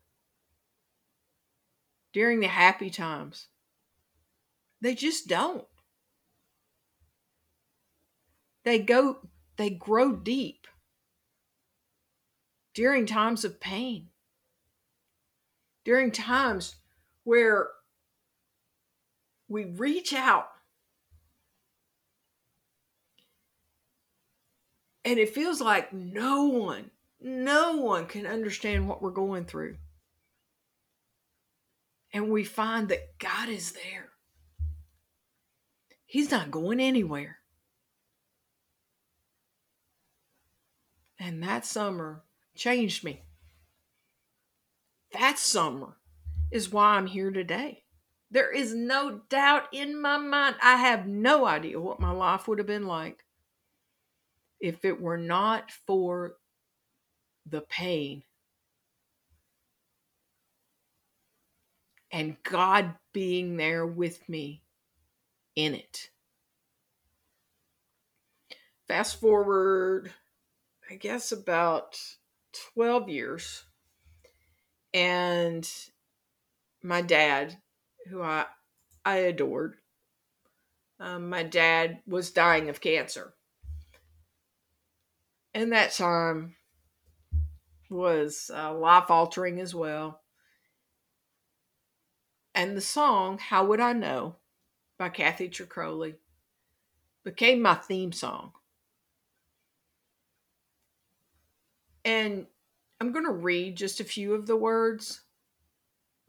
during 2.12 2.40
the 2.40 2.48
happy 2.48 2.90
times. 2.90 3.48
They 4.80 4.94
just 4.94 5.26
don't. 5.26 5.64
They 8.64 8.78
go 8.78 9.28
they 9.56 9.70
grow 9.70 10.12
deep 10.12 10.66
during 12.74 13.04
times 13.04 13.44
of 13.44 13.60
pain 13.60 14.08
during 15.84 16.10
times 16.10 16.76
where 17.30 17.68
we 19.46 19.64
reach 19.64 20.12
out 20.12 20.48
and 25.04 25.16
it 25.16 25.32
feels 25.32 25.60
like 25.60 25.92
no 25.92 26.46
one, 26.46 26.90
no 27.20 27.76
one 27.76 28.06
can 28.06 28.26
understand 28.26 28.88
what 28.88 29.00
we're 29.00 29.12
going 29.12 29.44
through. 29.44 29.76
And 32.12 32.30
we 32.30 32.42
find 32.42 32.88
that 32.88 33.16
God 33.20 33.48
is 33.48 33.70
there. 33.70 34.08
He's 36.06 36.32
not 36.32 36.50
going 36.50 36.80
anywhere. 36.80 37.38
And 41.16 41.40
that 41.44 41.64
summer 41.64 42.24
changed 42.56 43.04
me. 43.04 43.22
That 45.12 45.38
summer 45.38 45.99
is 46.50 46.72
why 46.72 46.96
I'm 46.96 47.06
here 47.06 47.30
today. 47.30 47.84
There 48.30 48.50
is 48.50 48.74
no 48.74 49.22
doubt 49.28 49.64
in 49.72 50.00
my 50.00 50.16
mind. 50.16 50.56
I 50.62 50.76
have 50.76 51.06
no 51.06 51.46
idea 51.46 51.80
what 51.80 52.00
my 52.00 52.12
life 52.12 52.46
would 52.46 52.58
have 52.58 52.66
been 52.66 52.86
like 52.86 53.24
if 54.60 54.84
it 54.84 55.00
were 55.00 55.16
not 55.16 55.70
for 55.86 56.36
the 57.46 57.62
pain 57.62 58.22
and 62.12 62.36
God 62.42 62.94
being 63.12 63.56
there 63.56 63.86
with 63.86 64.28
me 64.28 64.62
in 65.56 65.74
it. 65.74 66.10
Fast 68.88 69.20
forward, 69.20 70.12
I 70.90 70.96
guess, 70.96 71.30
about 71.32 71.98
12 72.74 73.08
years, 73.08 73.64
and 74.92 75.68
my 76.82 77.02
dad, 77.02 77.56
who 78.08 78.22
I, 78.22 78.46
I 79.04 79.16
adored, 79.16 79.76
um, 80.98 81.28
my 81.28 81.42
dad 81.42 82.00
was 82.06 82.30
dying 82.30 82.68
of 82.68 82.80
cancer. 82.80 83.34
And 85.54 85.72
that 85.72 85.92
time 85.92 86.56
was 87.88 88.50
uh, 88.54 88.72
life 88.72 89.10
altering 89.10 89.60
as 89.60 89.74
well. 89.74 90.20
And 92.54 92.76
the 92.76 92.80
song, 92.80 93.38
How 93.38 93.64
Would 93.66 93.80
I 93.80 93.92
Know, 93.92 94.36
by 94.98 95.08
Kathy 95.08 95.48
Troccoli, 95.48 96.16
became 97.24 97.62
my 97.62 97.74
theme 97.74 98.12
song. 98.12 98.52
And 102.04 102.46
I'm 103.00 103.12
going 103.12 103.24
to 103.24 103.32
read 103.32 103.76
just 103.76 104.00
a 104.00 104.04
few 104.04 104.34
of 104.34 104.46
the 104.46 104.56
words, 104.56 105.22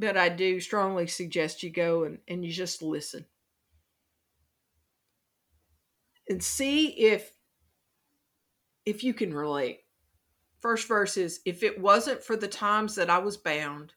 but 0.01 0.17
I 0.17 0.29
do 0.29 0.59
strongly 0.59 1.05
suggest 1.05 1.61
you 1.61 1.69
go 1.69 2.05
and, 2.05 2.17
and 2.27 2.43
you 2.43 2.51
just 2.51 2.81
listen 2.81 3.25
and 6.27 6.41
see 6.41 6.87
if 6.87 7.31
if 8.83 9.03
you 9.03 9.13
can 9.13 9.31
relate. 9.31 9.81
First 10.59 10.87
verse 10.87 11.17
is 11.17 11.41
if 11.45 11.61
it 11.61 11.79
wasn't 11.79 12.23
for 12.23 12.35
the 12.35 12.47
times 12.47 12.95
that 12.95 13.11
I 13.11 13.19
was 13.19 13.37
bound, 13.37 13.93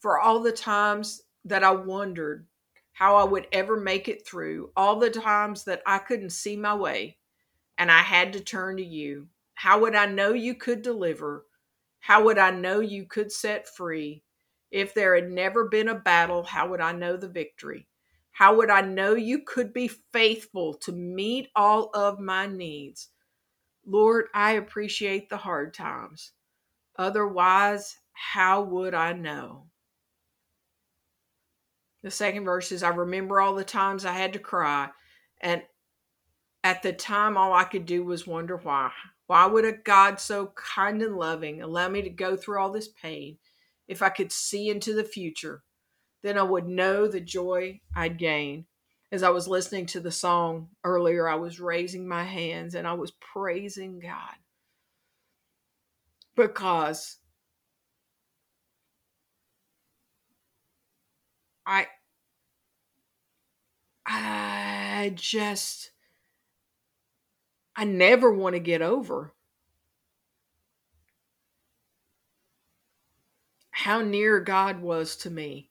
for 0.00 0.18
all 0.18 0.40
the 0.40 0.52
times 0.52 1.20
that 1.44 1.62
I 1.62 1.72
wondered 1.72 2.46
how 2.92 3.16
I 3.16 3.24
would 3.24 3.46
ever 3.52 3.78
make 3.78 4.08
it 4.08 4.26
through, 4.26 4.70
all 4.74 4.98
the 4.98 5.10
times 5.10 5.64
that 5.64 5.82
I 5.84 5.98
couldn't 5.98 6.30
see 6.30 6.56
my 6.56 6.74
way 6.74 7.18
and 7.76 7.90
I 7.90 8.00
had 8.00 8.32
to 8.32 8.40
turn 8.40 8.78
to 8.78 8.84
you, 8.84 9.28
how 9.54 9.80
would 9.80 9.94
I 9.94 10.06
know 10.06 10.32
you 10.32 10.54
could 10.54 10.80
deliver? 10.80 11.44
How 12.00 12.24
would 12.24 12.38
I 12.38 12.52
know 12.52 12.80
you 12.80 13.04
could 13.04 13.30
set 13.30 13.68
free? 13.68 14.22
If 14.76 14.92
there 14.92 15.14
had 15.14 15.30
never 15.30 15.64
been 15.70 15.88
a 15.88 15.94
battle, 15.94 16.42
how 16.42 16.68
would 16.68 16.82
I 16.82 16.92
know 16.92 17.16
the 17.16 17.30
victory? 17.30 17.88
How 18.32 18.54
would 18.56 18.68
I 18.68 18.82
know 18.82 19.14
you 19.14 19.38
could 19.38 19.72
be 19.72 19.88
faithful 19.88 20.74
to 20.74 20.92
meet 20.92 21.48
all 21.56 21.88
of 21.94 22.20
my 22.20 22.46
needs? 22.46 23.08
Lord, 23.86 24.26
I 24.34 24.52
appreciate 24.52 25.30
the 25.30 25.38
hard 25.38 25.72
times. 25.72 26.32
Otherwise, 26.98 27.96
how 28.12 28.64
would 28.64 28.92
I 28.92 29.14
know? 29.14 29.68
The 32.02 32.10
second 32.10 32.44
verse 32.44 32.70
is 32.70 32.82
I 32.82 32.90
remember 32.90 33.40
all 33.40 33.54
the 33.54 33.64
times 33.64 34.04
I 34.04 34.12
had 34.12 34.34
to 34.34 34.38
cry, 34.38 34.90
and 35.40 35.62
at 36.62 36.82
the 36.82 36.92
time, 36.92 37.38
all 37.38 37.54
I 37.54 37.64
could 37.64 37.86
do 37.86 38.04
was 38.04 38.26
wonder 38.26 38.58
why. 38.58 38.90
Why 39.26 39.46
would 39.46 39.64
a 39.64 39.72
God 39.72 40.20
so 40.20 40.52
kind 40.54 41.00
and 41.00 41.16
loving 41.16 41.62
allow 41.62 41.88
me 41.88 42.02
to 42.02 42.10
go 42.10 42.36
through 42.36 42.58
all 42.60 42.70
this 42.70 42.88
pain? 42.88 43.38
If 43.88 44.02
I 44.02 44.08
could 44.08 44.32
see 44.32 44.68
into 44.68 44.94
the 44.94 45.04
future, 45.04 45.62
then 46.22 46.38
I 46.38 46.42
would 46.42 46.66
know 46.66 47.06
the 47.06 47.20
joy 47.20 47.80
I'd 47.94 48.18
gain. 48.18 48.66
As 49.12 49.22
I 49.22 49.30
was 49.30 49.46
listening 49.46 49.86
to 49.86 50.00
the 50.00 50.10
song 50.10 50.70
earlier, 50.82 51.28
I 51.28 51.36
was 51.36 51.60
raising 51.60 52.08
my 52.08 52.24
hands 52.24 52.74
and 52.74 52.86
I 52.86 52.94
was 52.94 53.12
praising 53.12 54.00
God. 54.00 54.34
Because 56.34 57.18
I 61.66 61.86
I 64.06 65.12
just 65.14 65.92
I 67.76 67.84
never 67.84 68.32
want 68.32 68.54
to 68.54 68.60
get 68.60 68.82
over 68.82 69.35
how 73.76 74.00
near 74.00 74.40
God 74.40 74.80
was 74.80 75.16
to 75.16 75.28
me 75.28 75.68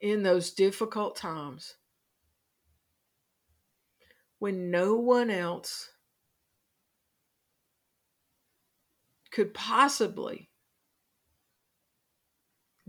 in 0.00 0.24
those 0.24 0.50
difficult 0.50 1.14
times 1.14 1.76
when 4.40 4.72
no 4.72 4.96
one 4.96 5.30
else 5.30 5.90
could 9.30 9.54
possibly 9.54 10.50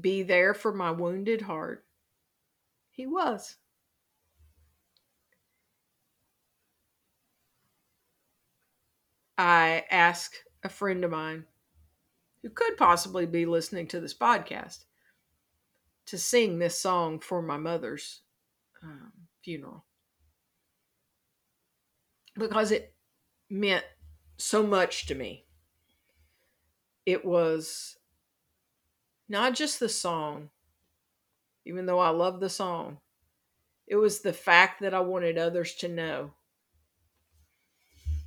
be 0.01 0.23
there 0.23 0.55
for 0.55 0.73
my 0.73 0.89
wounded 0.89 1.43
heart, 1.43 1.85
he 2.89 3.05
was. 3.05 3.57
I 9.37 9.85
asked 9.91 10.41
a 10.63 10.69
friend 10.69 11.05
of 11.05 11.11
mine 11.11 11.45
who 12.43 12.49
could 12.49 12.77
possibly 12.77 13.25
be 13.25 13.45
listening 13.45 13.87
to 13.87 13.99
this 13.99 14.13
podcast 14.13 14.85
to 16.05 16.17
sing 16.17 16.59
this 16.59 16.79
song 16.79 17.19
for 17.19 17.41
my 17.41 17.57
mother's 17.57 18.21
um, 18.83 19.11
funeral 19.43 19.85
because 22.37 22.71
it 22.71 22.93
meant 23.49 23.85
so 24.37 24.63
much 24.63 25.07
to 25.07 25.15
me. 25.15 25.45
It 27.05 27.25
was 27.25 27.97
not 29.27 29.55
just 29.55 29.79
the 29.79 29.89
song, 29.89 30.49
even 31.65 31.85
though 31.85 31.99
I 31.99 32.09
love 32.09 32.39
the 32.39 32.49
song, 32.49 32.99
it 33.87 33.95
was 33.95 34.19
the 34.19 34.33
fact 34.33 34.81
that 34.81 34.93
I 34.93 34.99
wanted 34.99 35.37
others 35.37 35.75
to 35.75 35.87
know 35.87 36.33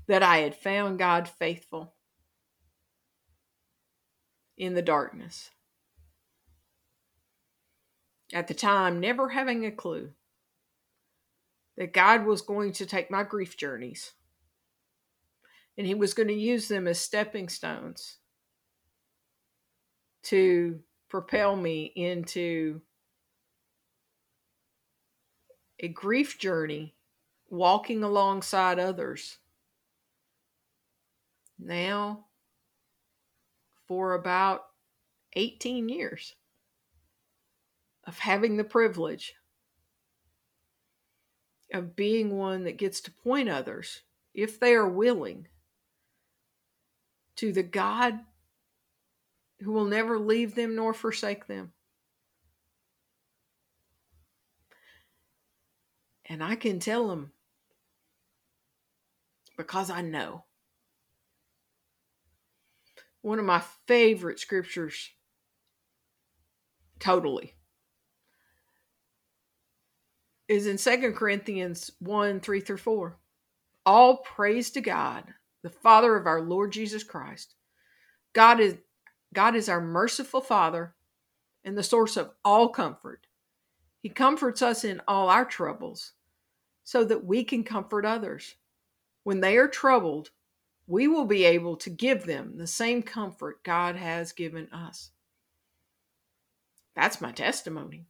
that 0.07 0.23
I 0.23 0.39
had 0.39 0.57
found 0.57 0.99
God 0.99 1.29
faithful 1.29 1.95
in 4.61 4.75
the 4.75 4.83
darkness 4.83 5.51
at 8.35 8.47
the 8.47 8.53
time, 8.53 9.01
never 9.01 9.31
having 9.31 9.65
a 9.65 9.71
clue 9.71 10.11
that 11.79 11.95
God 11.95 12.27
was 12.27 12.43
going 12.43 12.73
to 12.75 12.85
take 12.85 13.11
my 13.11 13.23
grief 13.23 13.57
journeys 13.57 14.13
and 15.79 15.87
He 15.87 15.95
was 15.95 16.13
going 16.13 16.29
to 16.29 16.35
use 16.35 16.69
them 16.69 16.87
as 16.87 17.01
stepping 17.01 17.49
stones 17.49 18.19
to 20.25 20.81
propel 21.09 21.57
me 21.57 21.91
into 21.97 22.83
a 25.79 25.89
grief 25.89 26.39
journey, 26.39 26.95
walking 27.49 28.03
alongside 28.03 28.79
others. 28.79 29.39
Now, 31.59 32.27
for 33.91 34.15
about 34.15 34.67
18 35.33 35.89
years 35.89 36.37
of 38.05 38.21
having 38.21 38.57
the 38.57 38.63
privilege 38.63 39.35
of 41.75 41.97
being 41.97 42.39
one 42.39 42.63
that 42.63 42.77
gets 42.77 43.01
to 43.01 43.11
point 43.11 43.49
others, 43.49 44.03
if 44.33 44.61
they 44.61 44.75
are 44.75 44.89
willing, 44.89 45.49
to 47.35 47.53
the 47.53 47.65
God 47.65 48.21
who 49.61 49.73
will 49.73 49.87
never 49.87 50.21
leave 50.21 50.55
them 50.55 50.77
nor 50.77 50.95
forsake 50.95 51.49
them. 51.49 51.73
And 56.27 56.45
I 56.45 56.55
can 56.55 56.79
tell 56.79 57.09
them 57.09 57.33
because 59.57 59.91
I 59.91 60.01
know. 60.01 60.45
One 63.23 63.39
of 63.39 63.45
my 63.45 63.63
favorite 63.87 64.39
scriptures 64.39 65.11
totally 66.99 67.55
is 70.49 70.67
in 70.67 70.79
Second 70.79 71.15
Corinthians 71.15 71.93
1 72.01 72.41
3 72.41 72.61
through 72.61 72.77
4. 72.79 73.19
All 73.87 74.17
praise 74.19 74.71
to 74.73 74.81
God, 74.81 75.25
the 75.63 75.71
Father 75.71 76.17
of 76.17 76.27
our 76.27 76.41
Lord 76.41 76.73
Jesus 76.73 77.05
Christ. 77.05 77.55
God 78.33 78.59
is 78.59 78.77
God 79.33 79.55
is 79.55 79.69
our 79.69 79.81
merciful 79.81 80.41
Father 80.41 80.95
and 81.63 81.77
the 81.77 81.83
source 81.83 82.17
of 82.17 82.33
all 82.45 82.69
comfort. 82.69 83.27
He 84.03 84.09
comforts 84.09 84.63
us 84.63 84.83
in 84.83 85.01
all 85.07 85.29
our 85.29 85.45
troubles 85.45 86.15
so 86.83 87.05
that 87.05 87.25
we 87.25 87.45
can 87.45 87.63
comfort 87.63 88.05
others. 88.05 88.57
When 89.23 89.41
they 89.41 89.57
are 89.57 89.69
troubled, 89.69 90.31
we 90.91 91.07
will 91.07 91.25
be 91.25 91.45
able 91.45 91.77
to 91.77 91.89
give 91.89 92.27
them 92.27 92.55
the 92.57 92.67
same 92.67 93.01
comfort 93.01 93.63
God 93.63 93.95
has 93.95 94.33
given 94.33 94.67
us. 94.73 95.13
That's 96.97 97.21
my 97.21 97.31
testimony. 97.31 98.07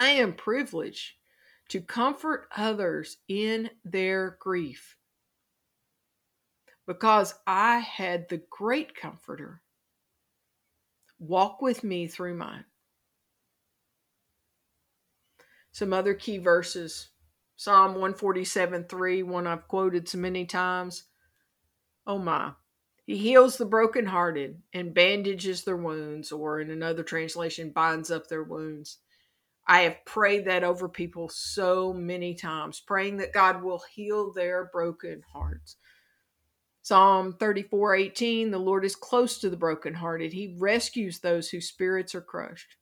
I 0.00 0.08
am 0.08 0.32
privileged 0.32 1.12
to 1.68 1.82
comfort 1.82 2.48
others 2.56 3.18
in 3.28 3.68
their 3.84 4.38
grief 4.40 4.96
because 6.86 7.34
I 7.46 7.80
had 7.80 8.30
the 8.30 8.40
great 8.48 8.96
comforter 8.96 9.60
walk 11.18 11.60
with 11.60 11.84
me 11.84 12.06
through 12.06 12.38
mine. 12.38 12.64
Some 15.72 15.92
other 15.92 16.14
key 16.14 16.38
verses 16.38 17.10
Psalm 17.56 17.92
147 17.92 18.84
3, 18.84 19.22
one 19.22 19.46
I've 19.46 19.66
quoted 19.66 20.08
so 20.08 20.18
many 20.18 20.44
times. 20.44 21.04
Oh 22.06 22.18
my. 22.18 22.52
He 23.06 23.16
heals 23.16 23.56
the 23.56 23.64
brokenhearted 23.64 24.60
and 24.72 24.92
bandages 24.92 25.64
their 25.64 25.76
wounds, 25.76 26.32
or 26.32 26.60
in 26.60 26.70
another 26.70 27.02
translation, 27.02 27.70
binds 27.70 28.10
up 28.10 28.28
their 28.28 28.42
wounds. 28.42 28.98
I 29.66 29.80
have 29.82 30.04
prayed 30.04 30.44
that 30.46 30.64
over 30.64 30.88
people 30.88 31.28
so 31.28 31.92
many 31.92 32.34
times, 32.34 32.80
praying 32.80 33.16
that 33.18 33.32
God 33.32 33.62
will 33.62 33.82
heal 33.92 34.32
their 34.32 34.66
broken 34.72 35.22
hearts. 35.32 35.76
Psalm 36.82 37.32
34 37.32 37.96
18, 37.96 38.50
the 38.50 38.58
Lord 38.58 38.84
is 38.84 38.94
close 38.94 39.38
to 39.38 39.50
the 39.50 39.56
brokenhearted. 39.56 40.32
He 40.32 40.56
rescues 40.58 41.18
those 41.18 41.48
whose 41.48 41.68
spirits 41.68 42.14
are 42.14 42.20
crushed. 42.20 42.76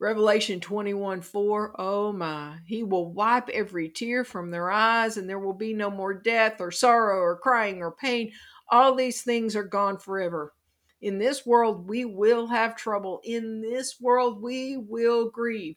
Revelation 0.00 0.60
21 0.60 1.20
4, 1.20 1.74
oh 1.78 2.10
my, 2.10 2.56
he 2.64 2.82
will 2.82 3.12
wipe 3.12 3.50
every 3.50 3.90
tear 3.90 4.24
from 4.24 4.50
their 4.50 4.70
eyes, 4.70 5.18
and 5.18 5.28
there 5.28 5.38
will 5.38 5.52
be 5.52 5.74
no 5.74 5.90
more 5.90 6.14
death 6.14 6.58
or 6.58 6.70
sorrow 6.70 7.18
or 7.18 7.36
crying 7.36 7.82
or 7.82 7.92
pain. 7.92 8.32
All 8.70 8.94
these 8.94 9.20
things 9.20 9.54
are 9.54 9.62
gone 9.62 9.98
forever. 9.98 10.54
In 11.02 11.18
this 11.18 11.44
world, 11.44 11.86
we 11.86 12.06
will 12.06 12.46
have 12.46 12.76
trouble. 12.76 13.20
In 13.24 13.60
this 13.60 14.00
world, 14.00 14.40
we 14.42 14.78
will 14.78 15.28
grieve. 15.28 15.76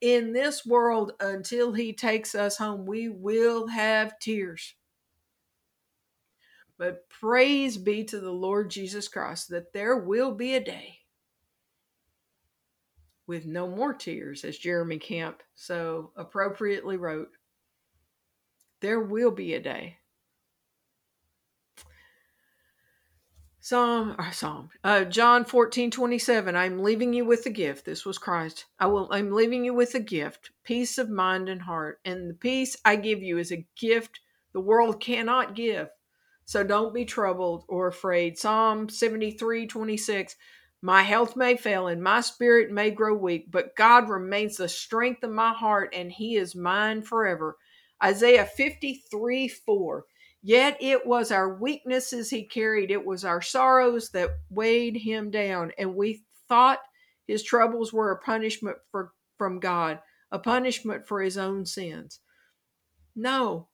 In 0.00 0.32
this 0.32 0.66
world, 0.66 1.12
until 1.20 1.72
He 1.72 1.92
takes 1.92 2.34
us 2.34 2.56
home, 2.56 2.86
we 2.86 3.08
will 3.08 3.68
have 3.68 4.18
tears. 4.18 4.74
But 6.76 7.08
praise 7.08 7.76
be 7.76 8.02
to 8.04 8.18
the 8.18 8.32
Lord 8.32 8.68
Jesus 8.68 9.06
Christ 9.06 9.50
that 9.50 9.72
there 9.72 9.96
will 9.96 10.34
be 10.34 10.56
a 10.56 10.60
day 10.60 10.99
with 13.30 13.46
no 13.46 13.68
more 13.68 13.94
tears, 13.94 14.44
as 14.44 14.58
Jeremy 14.58 14.98
Camp 14.98 15.42
so 15.54 16.10
appropriately 16.16 16.96
wrote. 16.96 17.30
There 18.80 19.00
will 19.00 19.30
be 19.30 19.54
a 19.54 19.60
day 19.60 19.98
Psalm, 23.62 24.16
or 24.18 24.24
uh, 24.24 24.30
Psalm, 24.32 24.70
uh, 24.82 25.04
John 25.04 25.44
14, 25.44 25.92
27. 25.92 26.56
I'm 26.56 26.82
leaving 26.82 27.12
you 27.12 27.24
with 27.24 27.46
a 27.46 27.50
gift. 27.50 27.84
This 27.84 28.04
was 28.04 28.18
Christ. 28.18 28.64
I 28.80 28.86
will, 28.86 29.06
I'm 29.12 29.30
leaving 29.30 29.64
you 29.64 29.74
with 29.74 29.94
a 29.94 30.00
gift, 30.00 30.50
peace 30.64 30.98
of 30.98 31.08
mind 31.08 31.48
and 31.48 31.62
heart. 31.62 32.00
And 32.04 32.30
the 32.30 32.34
peace 32.34 32.76
I 32.84 32.96
give 32.96 33.22
you 33.22 33.38
is 33.38 33.52
a 33.52 33.64
gift 33.78 34.18
the 34.52 34.60
world 34.60 35.00
cannot 35.00 35.54
give. 35.54 35.88
So 36.46 36.64
don't 36.64 36.92
be 36.92 37.04
troubled 37.04 37.64
or 37.68 37.86
afraid. 37.86 38.36
Psalm 38.38 38.88
73, 38.88 39.68
26. 39.68 40.34
My 40.82 41.02
health 41.02 41.36
may 41.36 41.56
fail 41.56 41.88
and 41.88 42.02
my 42.02 42.20
spirit 42.22 42.70
may 42.70 42.90
grow 42.90 43.14
weak, 43.14 43.50
but 43.50 43.76
God 43.76 44.08
remains 44.08 44.56
the 44.56 44.68
strength 44.68 45.22
of 45.22 45.30
my 45.30 45.52
heart 45.52 45.90
and 45.94 46.10
he 46.10 46.36
is 46.36 46.54
mine 46.54 47.02
forever. 47.02 47.56
Isaiah 48.02 48.46
53, 48.46 49.48
4. 49.48 50.04
Yet 50.42 50.78
it 50.80 51.06
was 51.06 51.30
our 51.30 51.54
weaknesses 51.54 52.30
he 52.30 52.44
carried, 52.44 52.90
it 52.90 53.04
was 53.04 53.26
our 53.26 53.42
sorrows 53.42 54.10
that 54.12 54.30
weighed 54.48 54.96
him 54.96 55.30
down, 55.30 55.72
and 55.76 55.94
we 55.94 56.22
thought 56.48 56.78
his 57.26 57.42
troubles 57.42 57.92
were 57.92 58.10
a 58.10 58.18
punishment 58.18 58.78
for, 58.90 59.12
from 59.36 59.60
God, 59.60 60.00
a 60.32 60.38
punishment 60.38 61.06
for 61.06 61.20
his 61.20 61.36
own 61.36 61.66
sins. 61.66 62.20
No, 63.14 63.68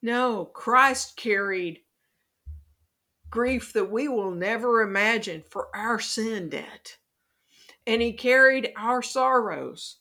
no, 0.00 0.46
Christ 0.46 1.16
carried 1.16 1.80
grief 3.30 3.72
that 3.72 3.90
we 3.90 4.08
will 4.08 4.32
never 4.32 4.82
imagine 4.82 5.42
for 5.48 5.68
our 5.74 5.98
sin 6.00 6.48
debt. 6.48 6.96
And 7.86 8.02
he 8.02 8.12
carried 8.12 8.72
our 8.76 9.02
sorrows. 9.02 9.98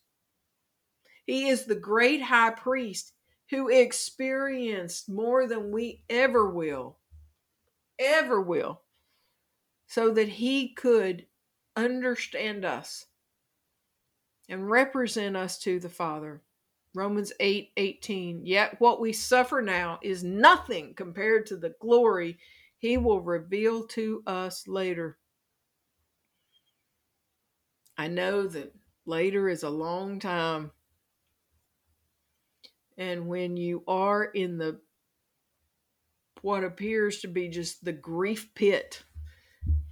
He 1.26 1.48
is 1.48 1.66
the 1.66 1.76
great 1.76 2.22
high 2.22 2.52
priest 2.52 3.14
who 3.50 3.70
experienced 3.70 5.10
more 5.10 5.48
than 5.48 5.72
we 5.72 6.04
ever 6.10 6.50
will, 6.50 6.98
ever 7.98 8.42
will, 8.42 8.82
so 9.88 10.12
that 10.12 10.28
he 10.28 10.70
could 10.70 11.26
understand 11.76 12.66
us 12.66 13.06
and 14.50 14.70
represent 14.70 15.38
us 15.38 15.58
to 15.60 15.80
the 15.80 15.90
Father. 15.90 16.42
Romans 16.96 17.32
8 17.40 17.72
18. 17.78 18.46
Yet 18.46 18.80
what 18.80 19.00
we 19.00 19.14
suffer 19.14 19.62
now 19.62 20.00
is 20.02 20.24
nothing 20.24 20.94
compared 20.96 21.46
to 21.48 21.58
the 21.58 21.76
glory 21.80 22.40
he 22.80 22.98
will 22.98 23.22
reveal 23.22 23.86
to 23.86 24.24
us 24.26 24.68
later. 24.68 25.20
I 27.98 28.08
know 28.08 28.48
that 28.48 28.74
later 29.06 29.48
is 29.48 29.62
a 29.62 29.70
long 29.70 30.20
time 30.20 30.72
and 32.98 33.28
when 33.28 33.58
you 33.58 33.84
are 33.88 34.24
in 34.26 34.58
the 34.58 34.82
what 36.42 36.64
appears 36.64 37.20
to 37.22 37.28
be 37.28 37.50
just 37.50 37.84
the 37.84 37.94
grief 37.94 38.54
pit 38.54 39.04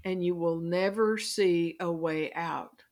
and 0.04 0.24
you 0.24 0.36
will 0.36 0.58
never 0.60 1.18
see 1.18 1.76
a 1.80 1.92
way 1.92 2.34
out. 2.34 2.84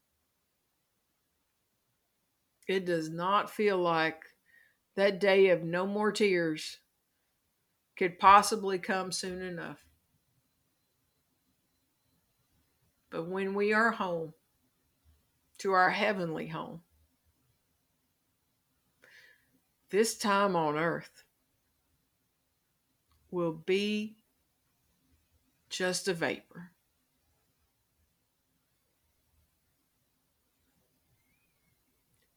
It 2.67 2.86
does 2.86 3.10
not 3.10 3.49
feel 3.49 3.77
like 3.79 4.23
that 4.95 5.19
day 5.19 5.49
of 5.49 5.63
no 5.63 5.88
more 5.88 6.12
tears 6.12 6.79
could 7.97 8.19
possibly 8.19 8.79
come 8.79 9.12
soon 9.12 9.41
enough. 9.41 9.85
But 13.10 13.28
when 13.28 13.54
we 13.54 13.74
are 13.74 13.91
home, 13.91 14.34
to 15.60 15.72
our 15.72 15.89
heavenly 15.89 16.48
home, 16.48 16.82
this 19.89 20.18
time 20.18 20.56
on 20.56 20.76
earth 20.76 21.24
will 23.32 23.54
be 23.54 24.18
just 25.70 26.08
a 26.08 26.13
vapor. 26.13 26.72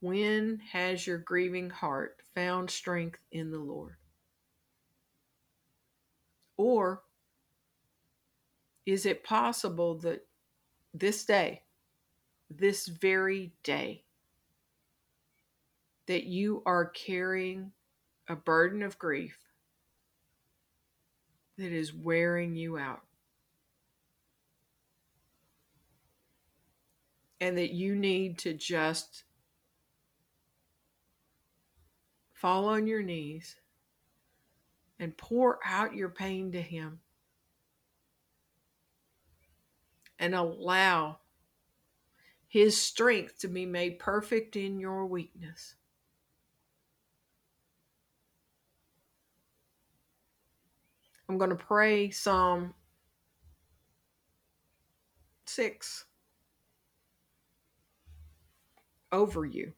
When 0.00 0.60
has 0.70 1.06
your 1.06 1.18
grieving 1.18 1.70
heart 1.70 2.18
found 2.34 2.70
strength 2.70 3.18
in 3.32 3.50
the 3.50 3.58
Lord? 3.58 3.96
Or 6.56 7.02
is 8.86 9.06
it 9.06 9.24
possible 9.24 9.98
that 9.98 10.27
this 10.98 11.24
day, 11.24 11.62
this 12.50 12.86
very 12.86 13.52
day, 13.62 14.04
that 16.06 16.24
you 16.24 16.62
are 16.66 16.86
carrying 16.86 17.72
a 18.28 18.36
burden 18.36 18.82
of 18.82 18.98
grief 18.98 19.36
that 21.58 21.72
is 21.72 21.92
wearing 21.92 22.54
you 22.54 22.78
out. 22.78 23.02
And 27.40 27.56
that 27.58 27.72
you 27.72 27.94
need 27.94 28.38
to 28.38 28.54
just 28.54 29.24
fall 32.32 32.68
on 32.68 32.86
your 32.86 33.02
knees 33.02 33.56
and 34.98 35.16
pour 35.16 35.60
out 35.64 35.94
your 35.94 36.08
pain 36.08 36.52
to 36.52 36.60
Him 36.60 37.00
and 40.18 40.34
allow 40.34 41.18
His 42.46 42.76
strength 42.76 43.38
to 43.40 43.48
be 43.48 43.66
made 43.66 43.98
perfect 43.98 44.56
in 44.56 44.78
your 44.80 45.06
weakness. 45.06 45.74
I'm 51.28 51.38
going 51.38 51.50
to 51.50 51.56
pray 51.56 52.10
Psalm 52.10 52.74
6. 55.46 56.06
over 59.12 59.44
you. 59.44 59.72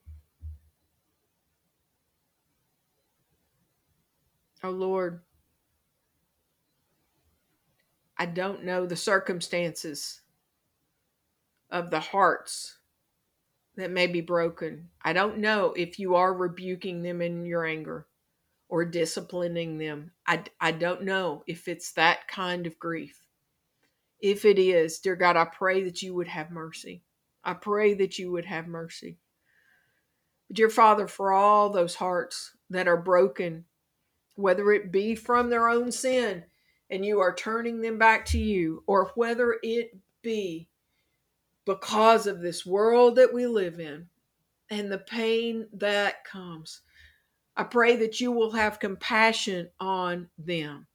Oh 4.62 4.70
Lord, 4.70 5.20
I 8.18 8.26
don't 8.26 8.64
know 8.64 8.84
the 8.84 8.96
circumstances 8.96 10.20
of 11.70 11.90
the 11.90 12.00
hearts 12.00 12.78
that 13.76 13.90
may 13.90 14.06
be 14.06 14.20
broken. 14.20 14.88
I 15.02 15.12
don't 15.12 15.38
know 15.38 15.72
if 15.76 15.98
you 15.98 16.14
are 16.16 16.34
rebuking 16.34 17.02
them 17.02 17.22
in 17.22 17.44
your 17.44 17.64
anger 17.64 18.06
or 18.68 18.84
disciplining 18.84 19.78
them. 19.78 20.12
I, 20.26 20.44
I 20.60 20.72
don't 20.72 21.02
know 21.02 21.42
if 21.46 21.68
it's 21.68 21.92
that 21.92 22.28
kind 22.28 22.66
of 22.66 22.78
grief. 22.78 23.26
If 24.20 24.44
it 24.44 24.58
is, 24.58 24.98
dear 24.98 25.16
God, 25.16 25.36
I 25.36 25.46
pray 25.46 25.82
that 25.84 26.02
you 26.02 26.14
would 26.14 26.28
have 26.28 26.50
mercy. 26.50 27.02
I 27.42 27.54
pray 27.54 27.94
that 27.94 28.18
you 28.18 28.30
would 28.32 28.44
have 28.44 28.66
mercy. 28.66 29.18
Dear 30.52 30.68
Father, 30.68 31.06
for 31.06 31.32
all 31.32 31.70
those 31.70 31.94
hearts 31.94 32.52
that 32.68 32.88
are 32.88 33.00
broken, 33.00 33.64
whether 34.34 34.72
it 34.72 34.92
be 34.92 35.14
from 35.14 35.48
their 35.48 35.68
own 35.68 35.90
sin 35.92 36.44
and 36.90 37.06
you 37.06 37.20
are 37.20 37.34
turning 37.34 37.80
them 37.80 37.98
back 37.98 38.26
to 38.26 38.38
you, 38.38 38.82
or 38.86 39.12
whether 39.14 39.56
it 39.62 39.96
be 40.22 40.68
because 41.70 42.26
of 42.26 42.40
this 42.40 42.66
world 42.66 43.14
that 43.14 43.32
we 43.32 43.46
live 43.46 43.78
in 43.78 44.04
and 44.70 44.90
the 44.90 44.98
pain 44.98 45.68
that 45.72 46.24
comes. 46.24 46.80
I 47.56 47.62
pray 47.62 47.94
that 47.94 48.18
you 48.18 48.32
will 48.32 48.50
have 48.50 48.80
compassion 48.80 49.70
on 49.78 50.28
them. 50.36 50.88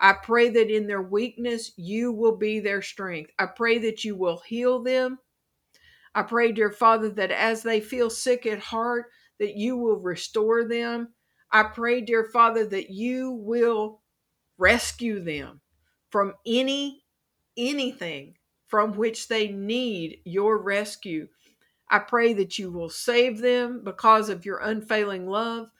I 0.00 0.14
pray 0.14 0.48
that 0.48 0.74
in 0.74 0.86
their 0.86 1.02
weakness, 1.02 1.72
you 1.76 2.10
will 2.10 2.38
be 2.38 2.58
their 2.58 2.80
strength. 2.80 3.32
I 3.38 3.46
pray 3.54 3.76
that 3.80 4.02
you 4.02 4.16
will 4.16 4.40
heal 4.46 4.82
them. 4.82 5.18
I 6.14 6.22
pray, 6.22 6.52
dear 6.52 6.70
Father, 6.70 7.10
that 7.10 7.30
as 7.30 7.62
they 7.62 7.78
feel 7.78 8.08
sick 8.08 8.46
at 8.46 8.60
heart, 8.60 9.10
that 9.38 9.56
you 9.56 9.76
will 9.76 9.98
restore 9.98 10.64
them. 10.64 11.08
I 11.52 11.64
pray, 11.64 12.00
dear 12.00 12.30
Father, 12.32 12.64
that 12.68 12.88
you 12.88 13.32
will 13.32 14.00
rescue 14.56 15.20
them 15.20 15.60
from 16.08 16.32
any 16.46 17.04
anything 17.58 18.37
from 18.68 18.92
which 18.92 19.28
they 19.28 19.48
need 19.48 20.20
your 20.24 20.58
rescue. 20.58 21.28
I 21.90 21.98
pray 21.98 22.34
that 22.34 22.58
you 22.58 22.70
will 22.70 22.90
save 22.90 23.40
them 23.40 23.82
because 23.82 24.28
of 24.28 24.44
your 24.44 24.58
unfailing 24.58 25.26
love. 25.26 25.70